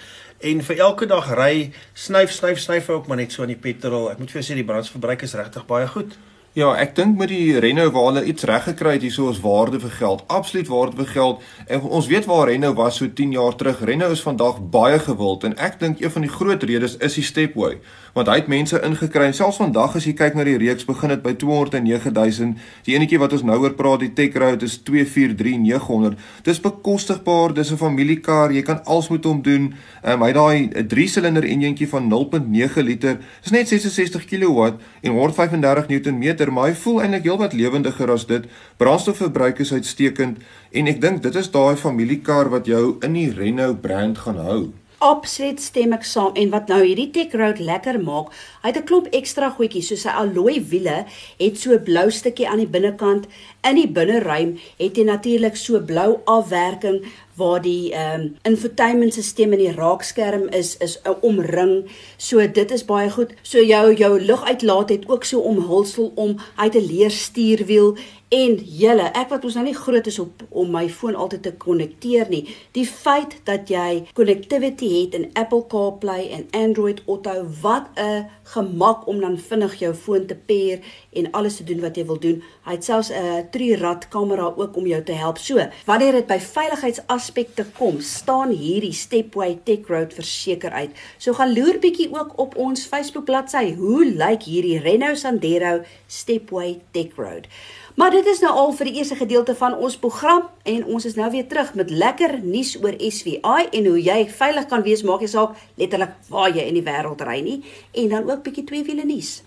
En 0.43 0.63
vir 0.67 0.81
elke 0.83 1.07
dag 1.09 1.27
ry 1.37 1.71
snyf 1.93 2.33
snyf 2.33 2.59
snyf 2.63 2.89
ook 2.89 3.07
maar 3.07 3.21
net 3.21 3.35
so 3.35 3.45
aan 3.45 3.53
die 3.53 3.59
petrol. 3.59 4.09
Ek 4.11 4.19
moet 4.19 4.33
vir 4.33 4.41
jou 4.41 4.47
sê 4.49 4.57
die 4.57 4.67
brandverbruik 4.67 5.27
is 5.27 5.35
regtig 5.37 5.67
baie 5.69 5.87
goed. 5.93 6.17
Ja, 6.55 6.69
ek 6.79 6.93
dink 6.95 7.17
met 7.19 7.27
die 7.27 7.57
Renault 7.59 7.91
waar 7.91 8.05
hulle 8.13 8.21
iets 8.31 8.45
reg 8.47 8.63
gekry 8.63 8.93
het 8.93 9.03
hierso 9.03 9.27
is 9.27 9.41
waarde 9.43 9.75
vir 9.83 9.91
geld. 9.91 10.21
Absoluut 10.31 10.69
waarde 10.71 11.01
vir 11.01 11.09
geld. 11.11 11.41
En 11.67 11.81
ons 11.81 12.07
weet 12.07 12.29
waar 12.31 12.47
Renault 12.47 12.77
was 12.77 12.95
so 13.01 13.11
10 13.11 13.33
jaar 13.35 13.57
terug. 13.59 13.81
Renault 13.83 14.15
is 14.15 14.23
vandag 14.23 14.61
baie 14.71 14.95
gewild 15.03 15.43
en 15.43 15.57
ek 15.59 15.75
dink 15.81 15.99
een 15.99 16.13
van 16.13 16.23
die 16.23 16.31
groot 16.31 16.63
redes 16.63 16.95
is 17.03 17.19
die 17.19 17.25
Stepway 17.27 17.75
want 18.15 18.29
hy 18.31 18.37
het 18.39 18.47
mense 18.47 18.79
ingekry. 18.79 19.27
Selfs 19.35 19.59
vandag 19.59 19.97
as 19.99 20.05
jy 20.07 20.13
kyk 20.15 20.37
na 20.37 20.45
die 20.47 20.55
reeks, 20.59 20.87
begin 20.87 21.11
dit 21.11 21.23
by 21.23 21.33
209000. 21.35 22.53
Die 22.87 22.95
enetjie 22.95 23.19
wat 23.19 23.35
ons 23.35 23.43
nou 23.43 23.57
oor 23.59 23.75
praat, 23.75 24.05
die 24.05 24.13
Tech 24.15 24.37
Road 24.39 24.63
is 24.63 24.77
243900. 24.87 26.15
Dis 26.47 26.61
bekostigbaar, 26.63 27.53
dis 27.53 27.71
'n 27.71 27.77
familiekar. 27.77 28.53
Jy 28.55 28.61
kan 28.63 28.79
alles 28.85 29.09
met 29.09 29.25
hom 29.25 29.41
doen. 29.41 29.73
Um, 30.03 30.21
hy 30.23 30.31
daai 30.31 30.69
'n 30.71 30.87
3-silinder 30.87 31.43
enjintjie 31.43 31.89
van 31.89 32.07
0.9 32.07 32.83
liter. 32.83 33.17
Dis 33.43 33.51
net 33.51 33.67
66 33.67 34.25
kW 34.25 34.79
en 35.01 35.11
135 35.11 35.87
Nm, 35.87 36.53
maar 36.53 36.69
hy 36.69 36.73
voel 36.73 37.01
eintlik 37.01 37.23
heelwat 37.23 37.53
lewendiger 37.53 38.11
as 38.11 38.25
dit. 38.25 38.45
Brandstofverbruik 38.77 39.59
is 39.59 39.73
uitstekend 39.73 40.37
en 40.71 40.87
ek 40.87 41.01
dink 41.01 41.21
dit 41.21 41.35
is 41.35 41.51
daai 41.51 41.75
familiekar 41.75 42.49
wat 42.49 42.65
jou 42.65 42.97
in 43.01 43.13
die 43.13 43.31
Renault 43.31 43.81
brand 43.81 44.17
gaan 44.17 44.37
hou. 44.37 44.84
Absoluut 45.03 45.59
stem 45.59 45.91
ek 45.91 46.05
saam 46.07 46.37
en 46.39 46.51
wat 46.53 46.69
nou 46.71 46.77
hierdie 46.79 47.09
Tech 47.11 47.33
Road 47.35 47.59
lekker 47.59 47.97
maak, 47.99 48.29
hy 48.63 48.69
het 48.71 48.77
'n 48.79 48.87
klomp 48.87 49.07
ekstra 49.11 49.49
goedjies 49.51 49.89
soos 49.91 50.05
sy 50.07 50.09
alloy 50.09 50.55
wiele 50.71 51.05
het 51.39 51.57
so 51.59 51.73
'n 51.75 51.83
blou 51.83 52.09
stukkie 52.09 52.47
aan 52.47 52.63
die 52.63 52.73
binnekant 52.75 53.27
in 53.69 53.75
die 53.75 53.87
binneruim 53.87 54.57
het 54.77 54.97
jy 54.97 55.03
natuurlik 55.03 55.55
so 55.55 55.81
blou 55.81 56.19
afwerking 56.25 57.01
waar 57.35 57.61
die 57.61 57.91
ehm 57.91 58.21
um, 58.21 58.27
infotainmentstelsel 58.47 59.51
in 59.57 59.63
die 59.63 59.75
raakskerm 59.75 60.47
is 60.47 60.77
is 60.77 60.99
'n 61.03 61.15
omring. 61.21 61.85
So 62.17 62.51
dit 62.51 62.71
is 62.71 62.85
baie 62.85 63.09
goed. 63.09 63.33
So 63.41 63.59
jou 63.59 63.93
jou 63.93 64.21
luguitlaat 64.21 64.89
het 64.89 65.09
ook 65.09 65.23
so 65.23 65.39
omhulsel 65.39 66.11
om 66.15 66.37
uit 66.55 66.75
'n 66.75 66.87
leer 66.87 67.11
stuurwiel 67.11 67.97
En 68.35 68.55
julle, 68.57 69.05
ek 69.13 69.29
wat 69.29 69.43
ons 69.45 69.53
nou 69.53 69.63
nie 69.67 69.75
groot 69.77 70.07
is 70.09 70.17
op 70.19 70.41
om 70.49 70.71
my 70.73 70.87
foon 70.89 71.13
altyd 71.13 71.43
te 71.45 71.51
konnekteer 71.61 72.25
nie. 72.31 72.41
Die 72.73 72.85
feit 72.89 73.35
dat 73.45 73.69
jy 73.69 74.07
connectivity 74.17 74.89
het 74.95 75.13
in 75.19 75.27
Apple 75.37 75.61
CarPlay 75.69 76.31
en 76.33 76.47
Android 76.57 77.03
Auto, 77.05 77.45
wat 77.61 77.85
'n 77.95 78.25
gemak 78.43 79.07
om 79.07 79.19
dan 79.21 79.37
vinnig 79.37 79.75
jou 79.79 79.93
foon 79.93 80.25
te 80.25 80.35
pair 80.35 80.79
en 81.13 81.31
alles 81.31 81.57
te 81.57 81.63
doen 81.63 81.79
wat 81.79 81.95
jy 81.95 82.05
wil 82.05 82.19
doen. 82.19 82.43
Hy 82.63 82.71
het 82.71 82.83
selfs 82.83 83.11
'n 83.11 83.47
trirad 83.55 84.07
kamera 84.11 84.51
ook 84.55 84.75
om 84.75 84.87
jou 84.89 85.01
te 85.03 85.15
help. 85.15 85.39
So, 85.39 85.63
wanneer 85.87 86.19
dit 86.19 86.27
by 86.27 86.39
veiligheidsaspekte 86.43 87.65
kom, 87.79 88.01
staan 88.03 88.51
hierdie 88.51 88.93
Stepway 88.95 89.55
Tech 89.63 89.87
Road 89.91 90.13
verseker 90.15 90.75
uit. 90.75 90.91
So 91.17 91.35
gaan 91.37 91.53
loer 91.55 91.79
bietjie 91.79 92.09
ook 92.13 92.35
op 92.41 92.57
ons 92.59 92.85
Facebook 92.89 93.25
bladsy. 93.29 93.73
Hoe 93.79 94.03
lyk 94.05 94.47
hierdie 94.49 94.79
Renault 94.83 95.21
Sandero 95.21 95.79
Stepway 96.07 96.79
Tech 96.91 97.15
Road? 97.15 97.47
Maar 97.95 98.11
dit 98.11 98.27
is 98.27 98.41
nou 98.43 98.51
al 98.51 98.73
vir 98.75 98.89
die 98.89 98.97
eerste 98.99 99.15
gedeelte 99.15 99.55
van 99.55 99.77
ons 99.79 99.95
program 99.97 100.49
en 100.67 100.83
ons 100.85 101.05
is 101.07 101.15
nou 101.15 101.29
weer 101.31 101.47
terug 101.47 101.71
met 101.79 101.89
lekker 101.89 102.41
nuus 102.43 102.73
oor 102.83 102.97
SVI 102.99 103.69
en 103.71 103.87
hoe 103.87 104.01
jy 104.01 104.17
veilig 104.27 104.67
kan 104.67 104.83
wees 104.83 105.03
maak 105.07 105.23
jy 105.23 105.31
saak 105.31 105.55
letterlik 105.79 106.17
waar 106.27 106.51
jy 106.51 106.67
in 106.67 106.75
die 106.75 106.83
wêreld 106.83 107.23
ry 107.23 107.39
nie 107.45 107.61
en 107.95 108.11
dan 108.17 108.27
ook 108.27 108.43
bietjie 108.43 108.67
twee 108.67 108.83
wiele 108.83 109.07
nuus. 109.07 109.37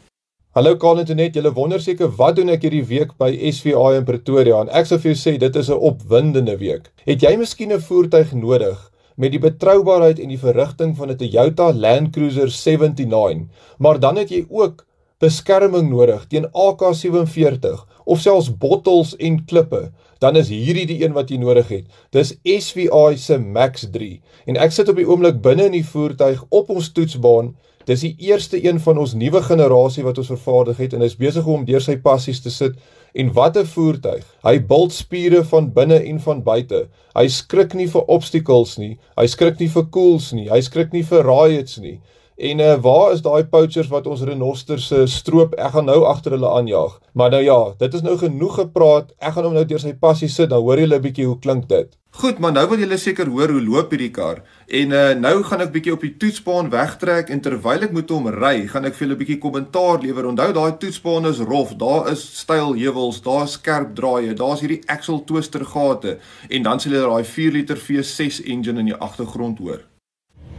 Hallo 0.59 0.75
Karletonet, 0.83 1.37
julle 1.39 1.53
wonder 1.55 1.79
seker 1.83 2.11
wat 2.19 2.41
doen 2.41 2.51
ek 2.51 2.65
hierdie 2.67 2.87
week 2.89 3.13
by 3.23 3.31
SVI 3.31 4.01
in 4.01 4.07
Pretoria 4.09 4.65
en 4.65 4.73
ek 4.75 4.89
sou 4.91 4.99
vir 4.99 5.13
jou 5.13 5.19
sê 5.21 5.37
dit 5.39 5.59
is 5.61 5.71
'n 5.71 5.79
opwindende 5.91 6.57
week. 6.59 6.91
Het 7.07 7.23
jy 7.23 7.37
miskien 7.39 7.73
'n 7.73 7.79
voertuig 7.79 8.33
nodig 8.35 8.79
met 9.17 9.31
die 9.31 9.39
betroubaarheid 9.39 10.19
en 10.19 10.29
die 10.29 10.43
verrigting 10.43 10.97
van 10.97 11.11
'n 11.11 11.17
Toyota 11.17 11.73
Land 11.73 12.13
Cruiser 12.15 12.51
79, 12.51 13.47
maar 13.79 14.01
dan 14.01 14.17
het 14.17 14.31
jy 14.31 14.47
ook 14.49 14.87
beskerming 15.21 15.91
nodig 15.91 16.27
teen 16.27 16.47
AK47 16.53 17.87
of 18.05 18.21
selfs 18.21 18.51
bottels 18.51 19.17
en 19.17 19.45
klippe? 19.45 19.93
Dan 20.21 20.37
is 20.37 20.51
hierdie 20.53 20.87
die 20.87 21.01
een 21.03 21.17
wat 21.17 21.31
jy 21.33 21.39
nodig 21.41 21.69
het. 21.73 21.87
Dis 22.13 22.35
SVI 22.45 23.17
se 23.17 23.39
Max 23.41 23.89
3 23.93 24.21
en 24.53 24.61
ek 24.61 24.75
sit 24.77 24.89
op 24.93 25.01
die 25.01 25.09
oomblik 25.09 25.41
binne 25.43 25.71
in 25.71 25.79
die 25.79 25.87
voertuig 25.87 26.43
op 26.49 26.71
ons 26.75 26.93
toetsbaan. 26.93 27.55
Dis 27.89 28.05
die 28.05 28.13
eerste 28.29 28.61
een 28.61 28.79
van 28.85 29.01
ons 29.01 29.17
nuwe 29.17 29.41
generasie 29.43 30.05
wat 30.05 30.21
ons 30.21 30.29
vervaardig 30.31 30.83
het 30.85 30.93
en 30.95 31.03
is 31.03 31.17
besig 31.17 31.47
om 31.49 31.65
deur 31.65 31.81
sy 31.81 31.97
passies 32.05 32.43
te 32.45 32.53
sit. 32.53 32.77
En 33.17 33.33
wat 33.35 33.57
'n 33.57 33.67
voertuig. 33.67 34.25
Hy 34.45 34.61
bult 34.61 34.93
spiere 34.93 35.43
van 35.45 35.73
binne 35.73 35.99
en 36.05 36.21
van 36.21 36.43
buite. 36.43 36.89
Hy 37.15 37.27
skrik 37.29 37.75
nie 37.75 37.89
vir 37.89 38.05
obstacles 38.07 38.77
nie. 38.79 38.99
Hy 39.17 39.27
skrik 39.27 39.59
nie 39.59 39.69
vir 39.69 39.87
koels 39.91 40.33
nie. 40.33 40.49
Hy 40.49 40.61
skrik 40.61 40.93
nie 40.93 41.03
vir 41.03 41.25
riots 41.25 41.79
nie. 41.79 42.01
En 42.41 42.59
uh, 42.59 42.75
waar 42.81 43.13
is 43.13 43.21
daai 43.21 43.45
poachers 43.45 43.89
wat 43.93 44.07
ons 44.09 44.23
renosters 44.25 44.87
se 44.89 45.03
uh, 45.03 45.07
stroop? 45.13 45.53
Ek 45.61 45.75
gaan 45.75 45.91
nou 45.91 45.99
agter 46.09 46.33
hulle 46.33 46.49
aanjaag. 46.49 46.95
Maar 47.13 47.35
nou 47.35 47.41
ja, 47.45 47.57
dit 47.83 47.97
is 47.99 48.05
nou 48.07 48.15
genoeg 48.17 48.55
gepraat. 48.63 49.11
Ek 49.21 49.35
gaan 49.35 49.45
hom 49.45 49.59
nou 49.59 49.65
deur 49.69 49.83
sy 49.83 49.93
passie 49.93 50.29
sit. 50.33 50.49
Dan 50.49 50.65
hoor 50.65 50.81
julle 50.81 50.97
'n 50.97 51.05
bietjie 51.05 51.27
hoe 51.29 51.37
klink 51.37 51.69
dit. 51.69 51.93
Goed, 52.23 52.41
maar 52.41 52.55
nou 52.57 52.65
wil 52.71 52.81
julle 52.81 52.97
seker 52.97 53.29
hoor 53.29 53.53
hoe 53.53 53.61
loop 53.61 53.93
hierdie 53.93 54.11
kar. 54.11 54.41
En 54.67 54.97
uh, 54.97 55.03
nou 55.21 55.35
gaan 55.51 55.67
ek 55.67 55.75
bietjie 55.77 55.93
op 55.93 56.01
die 56.01 56.15
toetsbaan 56.17 56.73
wegtrek 56.73 57.29
en 57.29 57.45
terwyl 57.45 57.85
ek 57.85 57.93
moet 57.93 58.11
hom 58.11 58.33
ry, 58.33 58.65
gaan 58.73 58.89
ek 58.89 58.97
vir 58.97 59.07
julle 59.07 59.19
'n 59.19 59.21
bietjie 59.21 59.39
kommentaar 59.45 60.01
lewer. 60.01 60.33
Onthou 60.33 60.49
daai 60.57 60.81
toetsbaan 60.81 61.29
is 61.29 61.45
rof. 61.45 61.77
Daar 61.77 62.09
is 62.09 62.25
styl 62.41 62.73
heuwels, 62.73 63.21
daar 63.21 63.45
is 63.45 63.61
skerp 63.61 63.93
draaie, 64.01 64.33
daar's 64.33 64.65
hierdie 64.65 64.81
axle 64.89 65.21
twister 65.29 65.65
gate 65.65 66.17
en 66.49 66.63
dan 66.63 66.81
sal 66.81 66.97
jy 66.97 67.05
daai 67.05 67.25
4 67.37 67.53
liter 67.53 67.77
V6 67.77 68.45
engine 68.49 68.81
in 68.81 68.95
die 68.95 68.97
agtergrond 68.97 69.61
hoor. 69.61 69.90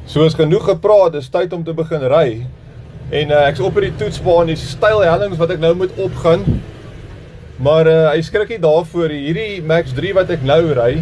So 0.06 0.26
is 0.26 0.36
genoeg 0.36 0.66
gepraat, 0.66 1.14
dis 1.14 1.30
tyd 1.30 1.54
om 1.54 1.64
te 1.64 1.74
begin 1.78 2.04
ry. 2.10 2.28
En 3.12 3.32
uh, 3.32 3.48
ek's 3.48 3.62
op 3.64 3.76
hierdie 3.78 3.96
toetsbaan, 4.00 4.50
die 4.50 4.58
styl 4.60 5.04
hellings 5.06 5.40
wat 5.40 5.54
ek 5.54 5.62
nou 5.62 5.74
moet 5.78 5.94
opgaan. 6.02 6.46
Maar 7.62 7.88
uh, 7.88 7.98
hy 8.10 8.22
skrik 8.26 8.56
nie 8.56 8.62
daarvoor 8.64 9.12
hierdie 9.14 9.62
Max 9.62 9.94
3 9.98 10.16
wat 10.18 10.32
ek 10.34 10.46
nou 10.48 10.64
ry 10.78 10.94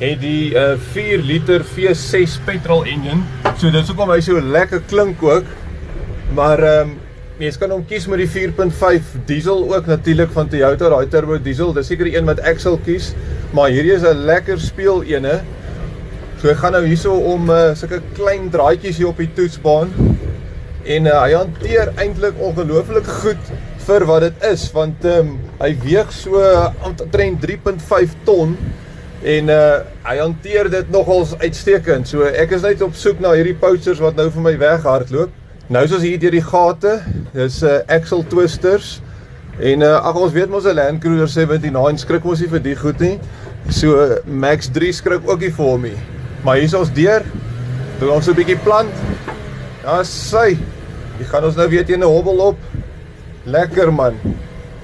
het 0.00 0.22
die 0.22 0.54
uh, 0.56 0.74
4 0.94 1.22
liter 1.28 1.62
V6 1.74 2.38
petrol 2.46 2.86
engine. 2.88 3.20
So 3.60 3.68
dit 3.68 3.82
is 3.82 3.92
hoekom 3.92 4.10
hy 4.14 4.18
so 4.24 4.40
lekker 4.40 4.82
klink 4.90 5.22
ook. 5.22 5.46
Maar 6.34 6.64
ehm 6.64 6.90
um, 6.90 6.98
mens 7.40 7.56
kan 7.56 7.70
hom 7.72 7.80
kies 7.88 8.04
met 8.04 8.20
die 8.20 8.28
4.5 8.28 9.14
diesel 9.24 9.62
ook 9.72 9.86
natuurlik 9.88 10.28
van 10.34 10.48
Toyota, 10.52 10.90
daai 10.92 11.06
turbo 11.08 11.38
diesel. 11.40 11.70
Dis 11.72 11.88
seker 11.88 12.04
die 12.10 12.18
een 12.18 12.26
wat 12.28 12.42
ek 12.44 12.60
sal 12.60 12.76
kies, 12.84 13.14
maar 13.56 13.72
hierdie 13.72 13.94
is 13.94 14.04
'n 14.04 14.26
lekker 14.28 14.60
speel 14.60 15.00
ene. 15.08 15.38
So 16.40 16.48
ek 16.48 16.62
gaan 16.62 16.72
nou 16.72 16.86
hierso 16.86 17.12
om 17.28 17.50
uh, 17.52 17.74
sulke 17.76 17.98
klein 18.16 18.46
draadjies 18.48 18.96
hier 18.96 19.10
op 19.10 19.18
die 19.20 19.28
toetsbaan 19.36 19.90
en 20.88 21.08
uh, 21.10 21.16
hy 21.20 21.34
hanteer 21.34 21.90
eintlik 22.00 22.38
ongelooflik 22.40 23.08
goed 23.18 23.50
vir 23.84 24.04
wat 24.08 24.24
dit 24.24 24.46
is 24.48 24.62
want 24.72 25.04
um, 25.04 25.34
hy 25.58 25.68
weeg 25.82 26.14
so 26.16 26.40
omtrent 26.88 27.42
3.5 27.44 28.14
ton 28.24 28.54
en 29.20 29.52
uh, 29.52 29.82
hy 30.06 30.14
hanteer 30.16 30.70
dit 30.72 30.88
nogals 30.94 31.34
uitstekend. 31.42 32.08
So 32.08 32.24
ek 32.24 32.54
is 32.56 32.64
net 32.64 32.80
op 32.86 32.96
soek 32.96 33.20
na 33.20 33.34
hierdie 33.36 33.58
pouchers 33.60 34.00
wat 34.00 34.16
nou 34.16 34.30
vir 34.32 34.46
my 34.46 34.54
weghardloop. 34.62 35.34
Nou 35.68 35.82
is 35.84 35.92
ons 35.92 36.06
hier 36.08 36.22
deur 36.22 36.32
die 36.38 36.46
gate. 36.46 36.94
Dis 37.34 37.58
'n 37.60 37.68
uh, 37.68 37.82
axle 37.98 38.24
twisters. 38.32 39.02
En 39.60 39.84
uh, 39.84 40.00
ag 40.08 40.16
ons 40.16 40.32
weet 40.32 40.48
mos 40.48 40.64
'n 40.64 40.72
Land 40.72 41.04
Cruiser 41.04 41.44
79 41.44 42.00
skrik 42.00 42.24
mos 42.24 42.40
nie 42.40 42.48
vir 42.48 42.64
die 42.64 42.76
goed 42.80 43.04
nie. 43.04 43.20
So 43.68 44.00
uh, 44.00 44.24
Max 44.24 44.72
3 44.72 44.92
skrik 45.02 45.28
ook 45.28 45.44
nie 45.44 45.52
vir 45.52 45.68
hom 45.68 45.86
nie. 45.90 46.00
Maar 46.44 46.56
hier 46.56 46.70
is 46.70 46.74
ons 46.74 46.92
deur. 46.96 47.24
Doen 48.00 48.14
ons 48.16 48.28
'n 48.28 48.34
bietjie 48.34 48.56
plant. 48.64 48.94
Ja, 49.84 50.02
sy. 50.02 50.56
Jy 51.18 51.24
gaan 51.28 51.44
ons 51.44 51.56
nou 51.56 51.68
weer 51.68 51.84
teen 51.84 52.00
'n 52.00 52.08
hobbel 52.08 52.38
op. 52.38 52.58
Lekker 53.44 53.92
man. 53.92 54.16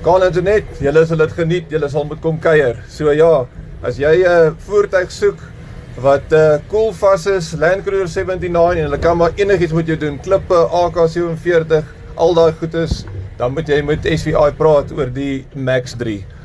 Kan 0.02 0.22
internet, 0.22 0.64
julle 0.80 1.06
sal 1.06 1.16
dit 1.16 1.32
geniet, 1.32 1.70
julle 1.70 1.88
sal 1.88 2.04
moet 2.04 2.20
kom 2.20 2.38
kuier. 2.38 2.76
So 2.88 3.10
ja, 3.10 3.46
as 3.82 3.96
jy 3.96 4.22
'n 4.22 4.26
uh, 4.26 4.52
voertuig 4.66 5.10
soek 5.10 5.38
wat 5.96 6.32
uh 6.32 6.58
cool 6.68 6.92
vas 6.92 7.26
is, 7.26 7.52
Land 7.52 7.84
Cruiser 7.84 8.24
79 8.24 8.76
en 8.76 8.82
hulle 8.82 8.98
kan 8.98 9.16
maar 9.16 9.32
enigiets 9.36 9.72
met 9.72 9.86
jou 9.86 9.96
doen, 9.96 10.20
klippe, 10.20 10.54
AK47, 10.54 11.84
al 12.16 12.34
daai 12.34 12.52
goedes, 12.52 13.04
dan 13.38 13.52
moet 13.52 13.68
jy 13.68 13.82
met 13.82 14.04
SVI 14.04 14.52
praat 14.56 14.92
oor 14.92 15.08
die 15.12 15.46
Max 15.54 15.94
3. 15.96 16.35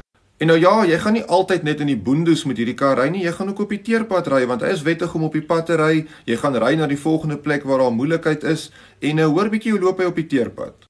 En 0.42 0.48
nou 0.50 0.58
ja, 0.58 0.72
jy 0.90 0.98
gaan 0.98 1.14
nie 1.14 1.28
altyd 1.30 1.68
net 1.68 1.82
in 1.84 1.90
die 1.92 2.00
boondoes 2.02 2.48
met 2.50 2.58
hierdie 2.58 2.74
kar 2.74 2.98
ry 2.98 3.12
nie, 3.14 3.20
jy 3.22 3.32
gaan 3.36 3.52
ook 3.52 3.60
op 3.62 3.74
die 3.76 3.84
teerpad 3.86 4.26
ry 4.34 4.40
want 4.50 4.64
hy 4.66 4.72
is 4.74 4.80
wettig 4.82 5.12
om 5.14 5.28
op 5.28 5.36
die 5.38 5.44
pad 5.46 5.68
te 5.70 5.76
ry. 5.78 6.08
Jy 6.26 6.38
gaan 6.42 6.56
ry 6.64 6.72
na 6.80 6.88
die 6.90 6.98
volgende 6.98 7.36
plek 7.38 7.68
waar 7.70 7.84
daar 7.84 7.94
moeilikheid 7.94 8.48
is 8.50 8.64
en 9.06 9.22
nou 9.22 9.28
hoor 9.36 9.52
bietjie 9.54 9.76
hoe 9.76 9.82
loop 9.84 10.02
hy 10.02 10.08
op 10.10 10.18
die 10.18 10.26
teerpad. 10.32 10.88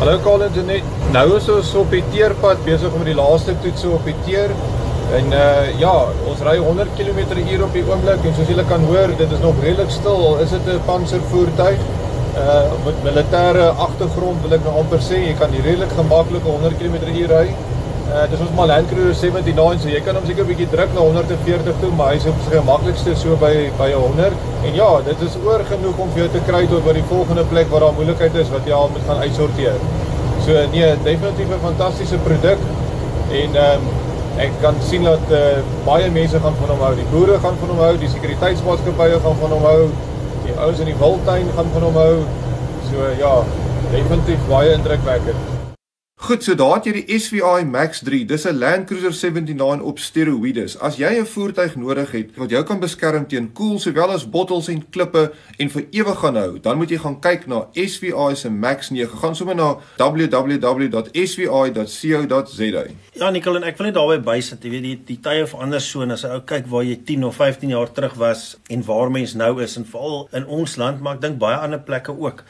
Hallo 0.00 0.16
Colin 0.24 0.50
Janet. 0.58 0.88
Nou 1.14 1.22
is 1.36 1.46
ons 1.54 1.70
op 1.78 1.94
die 1.94 2.02
teerpad 2.10 2.64
besig 2.66 2.96
om 2.98 3.06
die 3.06 3.14
laaste 3.14 3.54
toetse 3.62 3.92
op 4.00 4.10
die 4.10 4.16
teer. 4.26 4.56
En 5.20 5.30
uh 5.44 5.70
ja, 5.84 5.94
ons 6.26 6.42
ry 6.48 6.56
100 6.58 6.98
km/h 6.98 7.62
op 7.68 7.78
die 7.78 7.84
oomblik 7.86 8.26
en 8.26 8.34
soos 8.34 8.50
julle 8.50 8.66
kan 8.66 8.90
hoor, 8.90 9.14
dit 9.22 9.38
is 9.38 9.46
nog 9.46 9.62
redelik 9.62 9.94
stil. 9.94 10.26
Al 10.32 10.42
is 10.42 10.56
dit 10.56 10.72
'n 10.74 10.82
panservoertuig 10.90 11.86
uh 12.34 12.66
met 12.90 12.98
militêre 13.06 13.70
agtergrond 13.86 14.42
wil 14.42 14.58
ek 14.58 14.66
nou 14.66 14.74
amper 14.82 14.98
sê 14.98 15.22
jy 15.22 15.38
kan 15.38 15.54
redelik 15.54 15.94
gemaklik 16.02 16.42
100 16.50 16.82
km/h 16.82 17.30
ry. 17.30 17.46
Uh 18.06 18.22
dis 18.30 18.38
ons 18.38 18.50
maar 18.54 18.68
Land 18.70 18.86
Cruiser 18.86 19.32
79 19.34 19.80
so 19.82 19.90
jy 19.90 20.00
kan 20.06 20.14
hom 20.14 20.26
seker 20.28 20.44
'n 20.44 20.48
bietjie 20.50 20.68
druk 20.70 20.92
na 20.94 21.02
140 21.04 21.80
toe, 21.80 21.88
maar 21.98 22.12
hy's 22.14 22.26
op 22.30 22.36
sy 22.44 22.52
gemaklikste 22.52 23.14
so 23.22 23.34
by 23.40 23.50
by 23.80 23.88
100. 23.92 24.36
En 24.68 24.74
ja, 24.78 24.90
dit 25.08 25.24
is 25.26 25.34
oor 25.42 25.64
genoeg 25.70 25.98
om 26.04 26.12
vir 26.14 26.22
jou 26.22 26.28
te 26.36 26.42
kry 26.46 26.60
tot 26.70 26.84
by 26.86 26.94
die 26.94 27.08
volgende 27.10 27.44
plek 27.50 27.66
waar 27.72 27.80
daar 27.86 27.96
moeilikheid 27.98 28.38
is 28.42 28.52
wat 28.54 28.68
jy 28.70 28.76
al 28.76 28.92
moet 28.94 29.08
gaan 29.08 29.24
uitsorteer. 29.26 29.74
So 30.44 30.52
nee, 30.74 30.92
definitief 31.08 31.50
'n 31.50 31.64
fantastiese 31.64 32.20
produk 32.28 32.62
en 33.42 33.58
ehm 33.64 33.74
um, 33.74 33.90
ek 34.38 34.52
kan 34.62 34.78
sien 34.88 35.02
dat 35.02 35.26
uh, 35.32 35.58
baie 35.84 36.10
mense 36.10 36.38
gaan 36.38 36.56
van 36.60 36.70
hom 36.74 36.86
hou. 36.86 36.94
Die 36.94 37.10
boere 37.10 37.40
gaan 37.42 37.58
van 37.60 37.74
hom 37.74 37.82
hou, 37.86 37.96
die 37.98 38.12
sekuriteitsmaatskappye 38.14 39.18
gaan 39.26 39.38
van 39.42 39.50
hom 39.50 39.64
hou, 39.72 39.90
die 40.44 40.54
ouens 40.60 40.78
in 40.78 40.92
die 40.92 40.98
wildtuin 41.02 41.50
gaan 41.56 41.74
van 41.74 41.90
hom 41.90 42.00
hou. 42.04 42.16
So 42.86 43.10
ja, 43.18 43.34
definitief 43.90 44.48
baie 44.48 44.78
indrukwekkend. 44.78 45.55
Goed, 46.26 46.42
so 46.42 46.56
daar 46.58 46.72
het 46.80 46.88
jy 46.88 46.92
die 46.96 47.18
SVI 47.22 47.62
Max 47.70 48.00
3. 48.02 48.24
Dis 48.26 48.46
'n 48.50 48.58
Land 48.58 48.86
Cruiser 48.90 49.14
79 49.14 49.82
op 49.86 49.98
steroïdes. 49.98 50.78
As 50.78 50.96
jy 50.96 51.20
'n 51.20 51.26
voertuig 51.26 51.76
nodig 51.76 52.10
het 52.10 52.30
wat 52.36 52.50
jou 52.50 52.64
kan 52.64 52.80
beskerm 52.80 53.26
teen 53.26 53.52
koel 53.52 53.78
sowel 53.78 54.10
as 54.10 54.30
bottels 54.30 54.68
en 54.68 54.88
klippe 54.90 55.32
en 55.56 55.70
vir 55.70 55.84
ewig 55.90 56.18
gaan 56.18 56.36
hou, 56.36 56.60
dan 56.60 56.76
moet 56.76 56.90
jy 56.90 56.98
gaan 56.98 57.20
kyk 57.20 57.46
na 57.46 57.68
SVI 57.72 58.34
se 58.34 58.50
Max 58.50 58.90
9. 58.90 59.18
Gaan 59.18 59.36
sommer 59.36 59.54
na 59.54 59.76
www.svi.co.za. 59.96 60.84
Ja, 63.12 63.30
Nicole, 63.30 63.64
ek 63.64 63.76
wil 63.76 63.86
net 63.86 63.94
daarby 63.94 64.18
bysit. 64.18 64.62
Jy 64.64 64.70
weet 64.70 64.82
die 64.82 65.02
die 65.06 65.20
tye 65.20 65.46
verander 65.46 65.80
so 65.80 66.02
en 66.02 66.10
as 66.10 66.22
jy 66.22 66.28
ou 66.28 66.40
kyk 66.40 66.66
waar 66.66 66.84
jy 66.84 67.00
10 67.04 67.24
of 67.24 67.36
15 67.36 67.68
jaar 67.68 67.92
terug 67.92 68.14
was 68.14 68.56
en 68.68 68.82
waar 68.84 69.10
mens 69.10 69.34
nou 69.34 69.62
is 69.62 69.76
en 69.76 69.84
veral 69.84 70.28
in 70.32 70.46
ons 70.46 70.76
land, 70.76 71.00
maar 71.00 71.14
ek 71.14 71.20
dink 71.20 71.38
baie 71.38 71.56
ander 71.56 71.78
plekke 71.78 72.18
ook 72.18 72.44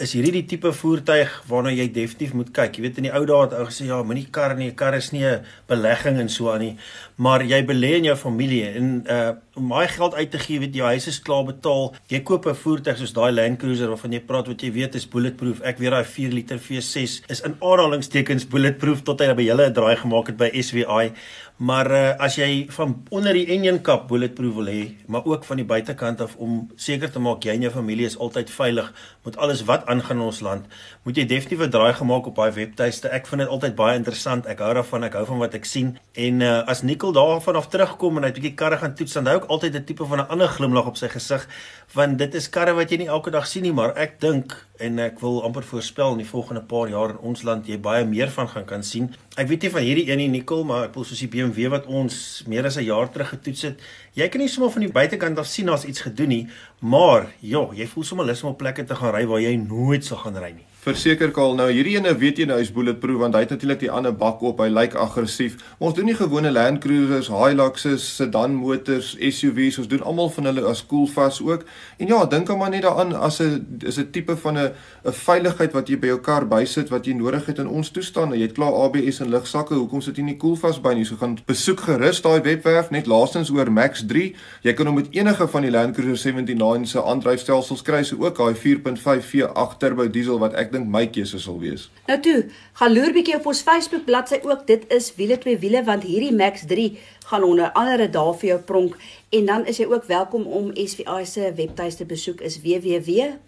is 0.00 0.14
hierdie 0.16 0.32
die 0.32 0.46
tipe 0.48 0.72
voertuig 0.72 1.32
waarna 1.48 1.70
jy 1.74 1.86
definitief 1.92 2.32
moet 2.34 2.50
kyk. 2.56 2.76
Jy 2.76 2.82
weet 2.86 3.00
in 3.00 3.06
die 3.08 3.12
ou 3.12 3.22
dae 3.28 3.40
het 3.44 3.54
ou 3.58 3.66
gesê 3.68 3.86
ja, 3.88 4.00
moenie 4.06 4.26
kar 4.32 4.56
nie, 4.56 4.70
'n 4.70 4.74
kar 4.74 4.94
is 4.94 5.12
nie 5.12 5.24
'n 5.24 5.44
belegging 5.68 6.18
en 6.18 6.28
so 6.28 6.50
aan 6.50 6.60
nie, 6.60 6.76
maar 7.16 7.42
jy 7.42 7.60
belê 7.66 7.96
in 7.98 8.04
jou 8.04 8.16
familie 8.16 8.64
en 8.76 9.04
uh 9.08 9.32
om 9.60 9.68
baie 9.68 9.88
geld 9.88 10.14
uit 10.14 10.30
te 10.30 10.38
gee, 10.38 10.58
weet 10.60 10.74
jou 10.74 10.86
huis 10.86 11.06
is 11.06 11.20
klaar 11.20 11.44
betaal. 11.44 11.94
Jy 12.08 12.20
koop 12.20 12.46
'n 12.46 12.54
voertuig 12.54 12.96
soos 12.98 13.12
daai 13.12 13.32
Land 13.32 13.58
Cruiser 13.58 13.88
waarvan 13.88 14.12
jy 14.12 14.20
praat 14.20 14.46
wat 14.46 14.62
jy 14.62 14.72
weet 14.72 14.94
is 14.94 15.08
bulletproof. 15.08 15.60
Ek 15.60 15.78
weet 15.78 15.90
daai 15.90 16.04
4 16.04 16.32
liter 16.32 16.58
V6 16.58 17.22
is 17.28 17.40
in 17.44 17.56
aanhalingstekens 17.60 18.48
bulletproof 18.48 19.02
tot 19.02 19.20
hy 19.20 19.34
by 19.34 19.42
julle 19.42 19.68
'n 19.68 19.74
draai 19.74 19.96
gemaak 19.96 20.26
het 20.26 20.36
by 20.36 20.50
SVI. 20.54 21.12
Maar 21.60 21.90
uh, 21.92 22.04
as 22.16 22.38
jy 22.40 22.70
van 22.72 22.94
onder 23.12 23.36
die 23.36 23.44
enjin 23.52 23.82
kap 23.84 24.06
bulletproof 24.08 24.54
wil 24.56 24.68
hê, 24.72 24.84
maar 25.12 25.26
ook 25.28 25.42
van 25.44 25.58
die 25.60 25.66
buitekant 25.68 26.22
af 26.24 26.38
om 26.40 26.62
seker 26.80 27.10
te 27.12 27.20
maak 27.20 27.44
jy 27.44 27.52
en 27.52 27.66
jou 27.66 27.72
familie 27.74 28.06
is 28.08 28.16
altyd 28.16 28.48
veilig 28.48 28.88
met 29.28 29.36
alles 29.36 29.60
wat 29.68 29.84
aangaan 29.84 30.22
in 30.22 30.30
ons 30.30 30.40
land, 30.40 30.70
moet 31.04 31.20
jy 31.20 31.26
definitief 31.28 31.60
'n 31.66 31.74
draai 31.74 31.92
gemaak 31.98 32.30
op 32.32 32.40
daai 32.40 32.56
webtuiste. 32.56 33.12
Ek 33.12 33.28
vind 33.28 33.44
dit 33.44 33.50
altyd 33.52 33.76
baie 33.76 33.96
interessant. 33.96 34.46
Ek 34.46 34.58
hou 34.64 34.72
daarvan, 34.74 35.04
ek 35.04 35.18
hou 35.20 35.26
van 35.26 35.38
wat 35.38 35.54
ek 35.54 35.68
sien. 35.68 35.98
En 36.16 36.40
uh, 36.40 36.64
as 36.64 36.82
Nicole 36.82 37.12
daarvan 37.12 37.56
af 37.56 37.68
terugkom 37.68 38.16
en 38.16 38.24
hy 38.24 38.30
'n 38.30 38.40
bietjie 38.40 38.54
karre 38.54 38.78
gaan 38.78 38.94
toets, 38.94 39.12
dan 39.12 39.26
hou 39.26 39.36
ek 39.36 39.48
altyd 39.52 39.74
'n 39.76 39.84
tipe 39.84 40.04
van 40.04 40.18
'n 40.18 40.28
ander 40.32 40.48
glimlag 40.48 40.86
op 40.86 40.96
sy 40.96 41.08
gesig, 41.08 41.46
want 41.92 42.18
dit 42.18 42.34
is 42.34 42.48
karre 42.48 42.72
wat 42.72 42.90
jy 42.90 42.96
nie 42.96 43.12
elke 43.12 43.30
dag 43.30 43.46
sien 43.46 43.62
nie, 43.62 43.72
maar 43.72 43.92
ek 43.98 44.20
dink 44.20 44.56
en 44.78 44.98
ek 44.98 45.20
wil 45.20 45.42
amper 45.44 45.62
voorspel 45.62 46.12
in 46.12 46.18
die 46.18 46.30
volgende 46.30 46.62
paar 46.62 46.88
jaar 46.88 47.10
in 47.10 47.18
ons 47.18 47.42
land 47.42 47.66
jy 47.66 47.78
baie 47.78 48.04
meer 48.04 48.30
van 48.30 48.48
gaan 48.48 48.64
kan 48.64 48.82
sien. 48.82 49.14
Ek 49.36 49.48
weet 49.48 49.62
nie 49.62 49.70
van 49.70 49.82
hierdie 49.82 50.10
een 50.10 50.18
nie 50.18 50.28
Nicole, 50.28 50.64
maar 50.64 50.84
ek 50.84 50.94
wil 50.94 51.04
soos 51.04 51.18
die 51.18 51.28
BMW 51.28 51.49
wat 51.70 51.86
ons 51.86 52.42
meer 52.46 52.64
as 52.64 52.76
'n 52.76 52.84
jaar 52.84 53.10
terug 53.10 53.28
getoets 53.28 53.62
het. 53.62 53.80
Jy 54.14 54.28
kan 54.28 54.40
nie 54.40 54.48
sommer 54.48 54.72
van 54.72 54.82
die 54.82 54.92
buitekant 54.92 55.38
af 55.38 55.46
sien 55.46 55.68
as 55.68 55.84
iets 55.84 56.00
gedoen 56.00 56.28
nie, 56.28 56.48
maar 56.80 57.26
ja, 57.40 57.68
jy 57.74 57.86
voel 57.86 58.04
sommer 58.04 58.26
lus 58.26 58.42
om 58.42 58.50
op 58.50 58.58
plekke 58.58 58.84
te 58.84 58.94
gaan 58.94 59.14
ry 59.14 59.26
waar 59.26 59.40
jy 59.40 59.56
nooit 59.56 60.04
sal 60.04 60.18
gaan 60.18 60.36
ry 60.36 60.52
nie. 60.52 60.66
Verseker 60.80 61.28
Karl, 61.36 61.58
nou 61.58 61.66
hierdie 61.68 61.98
ene 61.98 62.14
weet 62.16 62.38
jy 62.40 62.46
nou 62.48 62.56
hy's 62.56 62.70
bulletproof 62.72 63.18
want 63.20 63.34
hy 63.36 63.42
het 63.42 63.50
natuurlik 63.52 63.82
die 63.82 63.90
ander 63.92 64.14
bak 64.16 64.40
op. 64.48 64.62
Hy 64.64 64.70
lyk 64.72 64.94
aggressief. 64.96 65.58
Ons 65.76 65.92
doen 65.98 66.06
nie 66.08 66.14
gewone 66.16 66.48
Land 66.48 66.80
Cruisers, 66.80 67.28
Hiluxes, 67.28 68.06
sedan 68.16 68.54
motors, 68.56 69.10
SUVs. 69.20 69.76
Ons 69.82 69.90
doen 69.90 70.00
almal 70.08 70.32
van 70.32 70.48
hulle 70.48 70.64
as 70.70 70.80
koelvas 70.88 71.42
ook. 71.44 71.66
En 72.00 72.08
ja, 72.08 72.22
dink 72.32 72.48
hom 72.48 72.62
maar 72.64 72.72
net 72.72 72.86
daaraan 72.86 73.12
as 73.12 73.42
'n 73.44 73.82
is 73.84 73.98
'n 73.98 74.08
tipe 74.10 74.36
van 74.36 74.56
'n 74.56 74.72
'n 75.04 75.12
veiligheid 75.12 75.72
wat 75.72 75.88
jy 75.88 75.98
by 75.98 76.06
jou 76.06 76.20
kar 76.20 76.46
bysit 76.48 76.88
wat 76.88 77.04
jy 77.04 77.12
nodig 77.12 77.44
het 77.46 77.58
in 77.58 77.68
ons 77.68 77.90
toestand. 77.90 78.32
Jy 78.32 78.40
het 78.40 78.56
klaar 78.56 78.72
ABS 78.72 79.20
en 79.20 79.28
lugsakke. 79.28 79.74
Hoekom 79.74 80.00
sit 80.00 80.16
jy 80.16 80.22
nie 80.22 80.36
koelvas 80.36 80.80
by 80.80 80.94
nie? 80.94 81.04
So 81.04 81.16
gaan 81.16 81.36
besoek 81.46 81.80
gerus 81.80 82.22
daai 82.22 82.40
webwerf 82.40 82.90
net 82.90 83.06
laastens 83.06 83.50
oor 83.50 83.70
Max 83.70 84.02
3. 84.06 84.34
Jy 84.62 84.72
kan 84.72 84.86
hom 84.86 84.94
met 84.94 85.08
enige 85.10 85.46
van 85.46 85.62
die 85.62 85.70
Land 85.70 85.94
Cruiser 85.94 86.32
79 86.32 86.88
se 86.88 87.02
aandryfstelsels 87.02 87.82
kry, 87.82 88.02
so 88.02 88.16
ook 88.16 88.36
daai 88.36 88.54
4.5 88.54 89.26
V8 89.28 89.76
turbo 89.78 90.08
diesel 90.08 90.38
wat 90.38 90.54
ek 90.54 90.69
dink 90.72 90.86
my 90.86 91.06
keuse 91.10 91.38
sal 91.38 91.58
wees. 91.60 91.90
Nou 92.06 92.20
toe, 92.20 92.44
gaan 92.80 92.92
loer 92.94 93.12
bietjie 93.12 93.36
op 93.36 93.46
ons 93.46 93.62
Facebook 93.62 94.04
bladsy 94.04 94.38
ook. 94.42 94.66
Dit 94.66 94.82
is 94.92 95.14
wiele 95.16 95.38
twee 95.38 95.58
wiele 95.58 95.84
want 95.84 96.02
hierdie 96.02 96.34
Max 96.36 96.66
3 96.66 96.98
gaan 97.30 97.42
onder 97.46 97.72
andere 97.72 98.10
daar 98.10 98.34
vir 98.38 98.48
jou 98.48 98.60
pronk 98.60 98.96
en 99.30 99.46
dan 99.46 99.66
is 99.70 99.78
jy 99.78 99.86
ook 99.86 100.04
welkom 100.10 100.46
om 100.46 100.70
SVI 100.74 101.24
se 101.26 101.52
webtuiste 101.56 102.04
besoek 102.04 102.40
is 102.40 102.60
www.svi.co.za. 102.64 103.44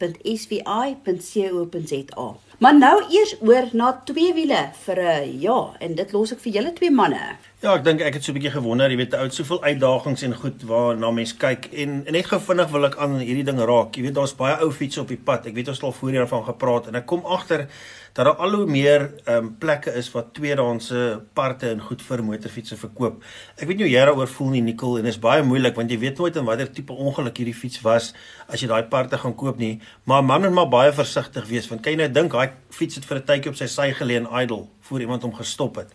Maar 2.62 2.78
nou 2.78 3.02
eers 3.10 3.36
oor 3.40 3.68
na 3.72 4.02
twee 4.06 4.34
wiele 4.34 4.70
vir 4.84 4.98
'n 5.02 5.40
ja 5.40 5.76
en 5.80 5.94
dit 5.94 6.12
los 6.12 6.32
ek 6.32 6.40
vir 6.40 6.52
julle 6.52 6.72
twee 6.72 6.90
manne. 6.90 7.36
Ja, 7.62 7.76
ek 7.78 7.84
dink 7.86 8.00
ek 8.02 8.16
het 8.16 8.24
so 8.26 8.32
'n 8.32 8.34
bietjie 8.40 8.50
gewonder, 8.50 8.90
jy 8.90 8.96
weet, 8.98 9.12
ou 9.14 9.22
het 9.22 9.34
soveel 9.34 9.60
uitdagings 9.62 10.22
en 10.26 10.32
goed 10.34 10.62
waarna 10.66 11.10
mense 11.14 11.36
kyk 11.38 11.68
en, 11.70 12.02
en 12.06 12.12
net 12.12 12.26
gou 12.26 12.40
vinnig 12.42 12.72
wil 12.72 12.84
ek 12.88 12.96
aan 12.98 13.20
hierdie 13.20 13.44
ding 13.46 13.60
raak. 13.62 13.94
Jy 13.94 14.02
weet, 14.02 14.14
daar's 14.16 14.34
baie 14.34 14.56
ou 14.64 14.72
fietsse 14.72 15.00
op 15.00 15.06
die 15.06 15.16
pad. 15.16 15.46
Ek 15.46 15.54
weet 15.54 15.68
ons 15.70 15.78
het 15.78 15.86
al 15.86 15.94
voorheen 15.94 16.18
daarvan 16.18 16.42
gepraat 16.42 16.88
en 16.90 16.98
ek 16.98 17.06
kom 17.06 17.22
agter 17.22 17.68
dat 18.12 18.26
daar 18.28 18.36
al 18.44 18.52
hoe 18.52 18.66
meer 18.66 19.00
ehm 19.24 19.36
um, 19.36 19.46
plekke 19.58 19.92
is 19.96 20.10
wat 20.12 20.34
tweedehandse 20.36 21.22
parte 21.32 21.68
en 21.68 21.80
goed 21.80 22.02
vir 22.02 22.22
motorfietsse 22.24 22.76
verkoop. 22.76 23.22
Ek 23.56 23.64
weet 23.68 23.78
nie 23.80 23.86
hoe 23.86 23.92
jy 23.92 24.04
daaroor 24.04 24.28
voel 24.28 24.50
nie, 24.52 24.60
Nicole, 24.62 24.98
en 25.00 25.08
dit 25.08 25.14
is 25.14 25.20
baie 25.20 25.42
moeilik 25.42 25.76
want 25.80 25.90
jy 25.90 25.98
weet 25.98 26.20
nooit 26.20 26.36
in 26.36 26.44
watter 26.44 26.68
tipe 26.68 26.92
ongeluk 26.92 27.40
hierdie 27.40 27.56
fiets 27.56 27.80
was 27.86 28.12
as 28.48 28.60
jy 28.60 28.68
daai 28.68 28.84
parte 28.92 29.16
gaan 29.18 29.34
koop 29.34 29.56
nie. 29.58 29.80
Maar 30.04 30.24
man 30.24 30.44
moet 30.44 30.52
maar 30.60 30.68
baie 30.68 30.92
versigtig 30.92 31.48
wees 31.48 31.70
want 31.72 31.80
kan 31.82 31.96
jy 31.96 32.02
nou 32.02 32.10
dink 32.12 32.36
daai 32.36 32.52
fiets 32.70 33.00
het 33.00 33.08
vir 33.08 33.18
'n 33.18 33.26
tydjie 33.32 33.50
op 33.50 33.56
sy 33.56 33.66
sy 33.66 33.88
gelê 33.96 34.20
en 34.20 34.28
idle 34.42 34.68
voor 34.80 35.00
iemand 35.00 35.22
hom 35.22 35.34
gestop 35.34 35.76
het 35.76 35.88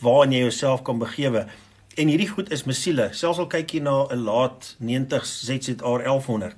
waarin 0.00 0.32
jy 0.32 0.40
jouself 0.40 0.82
kan 0.82 0.98
begewe. 0.98 1.46
En 1.94 2.08
hierdie 2.08 2.28
goed 2.28 2.50
is 2.50 2.64
mesiele. 2.64 3.10
Selfs 3.12 3.38
al 3.38 3.46
kyk 3.46 3.74
jy 3.74 3.80
na 3.80 4.06
'n 4.10 4.24
laat 4.24 4.76
90s 4.80 5.44
ZZR 5.46 6.02
1100, 6.02 6.56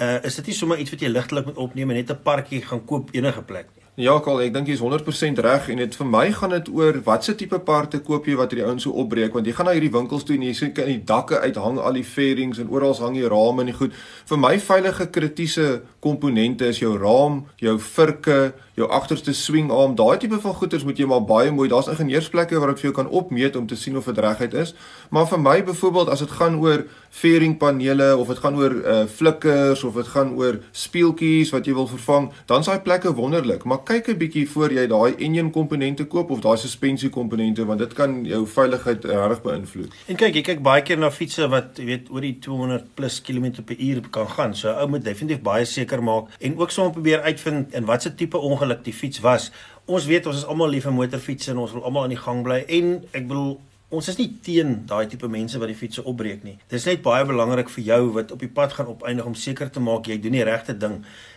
uh 0.00 0.18
is 0.24 0.36
dit 0.36 0.46
nie 0.46 0.54
sommer 0.54 0.78
iets 0.78 0.90
wat 0.90 1.00
jy 1.00 1.08
ligtelik 1.08 1.44
moet 1.44 1.56
opneem 1.56 1.90
en 1.90 1.96
net 1.96 2.10
'n 2.10 2.22
parkie 2.22 2.62
gaan 2.62 2.84
koop 2.84 3.10
enige 3.12 3.42
plek. 3.42 3.75
Ja, 3.96 4.12
Karl, 4.20 4.42
ek 4.44 4.50
dink 4.52 4.66
jy's 4.68 4.82
100% 4.84 5.38
reg 5.40 5.70
en 5.72 5.78
dit 5.80 5.94
vir 5.96 6.08
my 6.12 6.26
gaan 6.36 6.52
dit 6.52 6.66
oor 6.68 6.98
watse 7.06 7.32
tipe 7.40 7.56
parte 7.64 8.02
koop 8.04 8.26
jy 8.28 8.34
wat 8.36 8.50
hierdie 8.52 8.66
ouens 8.68 8.84
so 8.84 8.92
opbreek 9.00 9.32
want 9.32 9.48
jy 9.48 9.54
gaan 9.56 9.70
na 9.70 9.72
hierdie 9.72 9.94
winkels 9.94 10.26
toe 10.28 10.34
en 10.36 10.44
jy 10.44 10.50
sien 10.58 10.74
kan 10.76 10.90
die 10.90 10.98
dakke 11.00 11.38
uithang 11.40 11.78
al 11.80 11.96
die 11.96 12.04
fairings 12.04 12.60
en 12.60 12.68
oral 12.68 12.92
hang 13.00 13.16
die 13.16 13.24
rame 13.32 13.64
en 13.64 13.70
die 13.72 13.76
goed. 13.78 13.96
Vir 14.28 14.42
my 14.42 14.52
veilige 14.60 15.06
kritiese 15.14 15.70
komponente 16.06 16.70
is 16.70 16.80
jou 16.82 16.94
raam, 17.00 17.42
jou 17.62 17.76
virke, 17.94 18.40
jou 18.76 18.86
agterste 18.92 19.32
swingarm, 19.32 19.94
daai 19.96 20.18
tipe 20.20 20.36
van 20.42 20.54
goeders 20.58 20.84
moet 20.84 20.98
jy 21.00 21.08
maar 21.08 21.24
baie 21.24 21.52
mooi. 21.54 21.68
Daar's 21.72 21.88
ingenieursplekke 21.88 22.60
waar 22.60 22.74
ek 22.74 22.82
vir 22.82 22.90
jou 22.90 22.96
kan 22.98 23.08
opmeet 23.08 23.56
om 23.56 23.64
te 23.68 23.78
sien 23.78 23.96
of 23.96 24.08
dit 24.10 24.18
reguit 24.20 24.52
is. 24.60 24.74
Maar 25.14 25.28
vir 25.30 25.40
my 25.40 25.56
byvoorbeeld 25.70 26.12
as 26.12 26.22
dit 26.24 26.34
gaan 26.36 26.58
oor 26.60 26.84
fairingpanele 27.16 28.10
of 28.20 28.28
dit 28.28 28.42
gaan 28.42 28.58
oor 28.60 28.74
uh 28.76 28.96
flikkers 29.08 29.84
of 29.88 29.96
dit 29.96 30.10
gaan 30.12 30.34
oor 30.36 30.58
speeltjies 30.76 31.52
wat 31.54 31.68
jy 31.68 31.76
wil 31.78 31.88
vervang, 31.88 32.28
dan's 32.50 32.68
daai 32.68 32.82
plekke 32.84 33.14
wonderlik. 33.16 33.64
Maar 33.64 33.80
kyk 33.88 34.10
'n 34.12 34.18
bietjie 34.20 34.44
voor 34.50 34.72
jy 34.72 34.86
daai 34.86 35.16
engine 35.16 35.50
komponente 35.50 36.04
koop 36.04 36.30
of 36.30 36.40
daai 36.44 36.56
suspensie 36.56 37.10
komponente 37.10 37.64
want 37.64 37.78
dit 37.78 37.94
kan 37.94 38.24
jou 38.24 38.44
veiligheid 38.46 39.04
reg 39.04 39.42
beïnvloed. 39.42 39.90
En 40.08 40.16
kyk, 40.16 40.34
jy 40.34 40.42
kyk 40.42 40.62
baie 40.62 40.82
keer 40.82 40.98
na 40.98 41.10
fietses 41.10 41.48
wat 41.48 41.78
jy 41.78 41.86
weet 41.86 42.10
oor 42.10 42.20
die 42.20 42.36
200 42.40 42.94
plus 42.94 43.20
km 43.22 43.62
per 43.64 43.76
uur 43.80 44.02
kan 44.10 44.28
gaan. 44.28 44.54
So 44.54 44.68
ou 44.68 44.88
moet 44.88 45.04
definitief 45.04 45.40
baie 45.40 45.64
seker 45.64 45.95
seker 45.96 46.04
maak 46.04 46.32
en 46.40 46.58
ook 46.58 46.70
sommer 46.70 46.92
probeer 46.92 47.24
uitvind 47.24 47.74
in 47.74 47.86
watter 47.86 48.14
tipe 48.14 48.38
ongeluk 48.38 48.84
die 48.84 48.94
fiets 48.94 49.20
was. 49.20 49.50
Ons 49.86 50.06
weet 50.06 50.26
ons 50.26 50.36
is 50.36 50.46
almal 50.46 50.68
lief 50.68 50.84
vir 50.84 50.92
motorfietsse 50.92 51.52
en 51.52 51.62
ons 51.64 51.72
wil 51.72 51.84
almal 51.84 52.06
aan 52.06 52.14
die 52.14 52.24
gang 52.24 52.42
bly 52.44 52.64
en 52.68 53.00
ek 53.12 53.26
bedoel 53.26 53.56
Ons 53.94 54.08
is 54.10 54.16
nie 54.18 54.32
teen 54.42 54.80
daai 54.90 55.06
tipe 55.06 55.28
mense 55.30 55.60
wat 55.62 55.70
die 55.70 55.76
fiets 55.78 56.00
opbreek 56.02 56.40
nie. 56.42 56.56
Dit 56.66 56.80
is 56.80 56.86
net 56.88 57.04
baie 57.04 57.22
belangrik 57.22 57.68
vir 57.70 57.84
jou 57.86 58.00
wat 58.16 58.32
op 58.34 58.40
die 58.42 58.50
pad 58.50 58.72
gaan 58.74 58.88
opeindig 58.90 59.28
om 59.30 59.36
seker 59.38 59.70
te 59.70 59.78
maak 59.78 60.08
jy 60.10 60.16
doen 60.18 60.34
die 60.34 60.42
regte 60.42 60.74
ding 60.74 60.96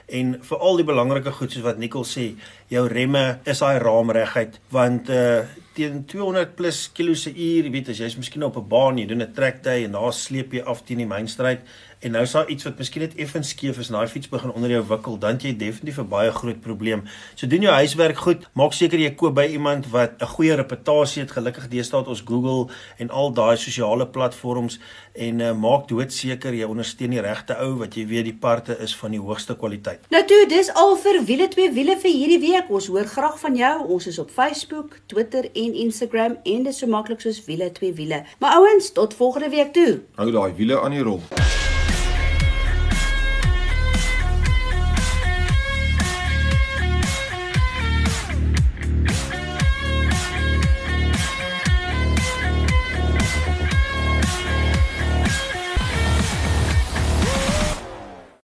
en 0.09 0.31
veral 0.41 0.81
die 0.81 0.87
belangrike 0.87 1.29
goed 1.37 1.53
soos 1.53 1.67
wat 1.67 1.77
Nicole 1.77 2.09
sê, 2.09 2.31
jou 2.73 2.87
remme 2.89 3.37
is 3.45 3.61
daai 3.61 3.77
raam 3.77 4.09
reguit 4.17 4.57
want 4.73 5.13
uh 5.13 5.45
teen 5.79 6.05
200 6.05 6.55
plus 6.55 6.87
km 6.91 7.15
se 7.15 7.31
uur, 7.31 7.67
jy 7.67 7.71
weet 7.71 7.91
as 7.93 8.01
jy's 8.01 8.17
miskien 8.19 8.43
op 8.43 8.57
'n 8.59 8.67
baan, 8.67 8.97
jy 8.99 9.05
doen 9.07 9.23
'n 9.23 9.33
track 9.33 9.63
day 9.63 9.85
en 9.85 9.95
daar 9.95 10.13
sleep 10.13 10.53
jy 10.53 10.61
af 10.61 10.83
teen 10.83 10.97
die 10.97 11.07
mainstryd 11.07 11.61
en 11.99 12.11
nou 12.11 12.25
daar 12.31 12.47
iets 12.47 12.63
wat 12.63 12.77
miskien 12.79 13.03
net 13.03 13.15
effens 13.19 13.49
skeef 13.49 13.79
is 13.79 13.89
en 13.89 13.97
daai 13.97 14.07
fiets 14.07 14.29
begin 14.31 14.53
onder 14.55 14.71
jou 14.71 14.83
wikkel, 14.87 15.17
dan 15.19 15.37
jy 15.37 15.51
definitief 15.57 15.99
'n 15.99 16.07
baie 16.07 16.31
groot 16.31 16.61
probleem. 16.61 17.03
So 17.35 17.47
doen 17.47 17.61
jou 17.61 17.73
huiswerk 17.73 18.17
goed, 18.17 18.47
maak 18.53 18.73
seker 18.73 18.99
jy 18.99 19.11
koop 19.15 19.35
by 19.35 19.47
iemand 19.51 19.89
wat 19.91 20.21
'n 20.21 20.25
goeie 20.25 20.55
reputasie 20.55 21.21
het. 21.21 21.31
Gelukkig 21.31 21.67
deesdae 21.67 22.05
ons 22.07 22.23
Google 22.25 22.73
en 22.97 23.09
al 23.09 23.33
daai 23.33 23.57
sosiale 23.57 24.07
platforms 24.07 24.79
en 25.19 25.43
uh, 25.43 25.51
maak 25.57 25.87
doodseker 25.89 26.55
jy 26.55 26.67
ondersteun 26.69 27.13
die 27.15 27.23
regte 27.23 27.57
ou 27.63 27.73
wat 27.81 27.97
jy 27.99 28.05
weet 28.09 28.29
die 28.29 28.35
parte 28.45 28.77
is 28.83 28.95
van 28.95 29.15
die 29.15 29.21
hoogste 29.21 29.55
kwaliteit. 29.59 30.07
Nou 30.13 30.23
toe, 30.29 30.41
dis 30.51 30.71
al 30.79 30.95
vir 31.03 31.21
wiele 31.27 31.49
twee 31.51 31.71
wiele 31.75 31.97
vir 31.99 32.13
hierdie 32.15 32.41
week. 32.45 32.71
Ons 32.71 32.89
hoor 32.93 33.09
graag 33.09 33.39
van 33.43 33.57
jou. 33.59 33.75
Ons 33.95 34.09
is 34.11 34.19
op 34.23 34.31
Facebook, 34.33 34.99
Twitter 35.11 35.49
en 35.51 35.79
Instagram 35.85 36.39
en 36.43 36.67
dit 36.67 36.73
is 36.73 36.83
so 36.83 36.87
maklik 36.87 37.23
soos 37.25 37.43
wiele 37.47 37.71
twee 37.75 37.93
wiele. 37.93 38.23
Maar 38.39 38.59
ouens, 38.61 38.93
tot 38.95 39.17
volgende 39.19 39.51
week 39.53 39.73
toe. 39.75 39.89
Hou 40.21 40.31
daai 40.31 40.53
wiele 40.55 40.79
aan 40.79 40.95
die 40.95 41.03
rol. 41.03 41.21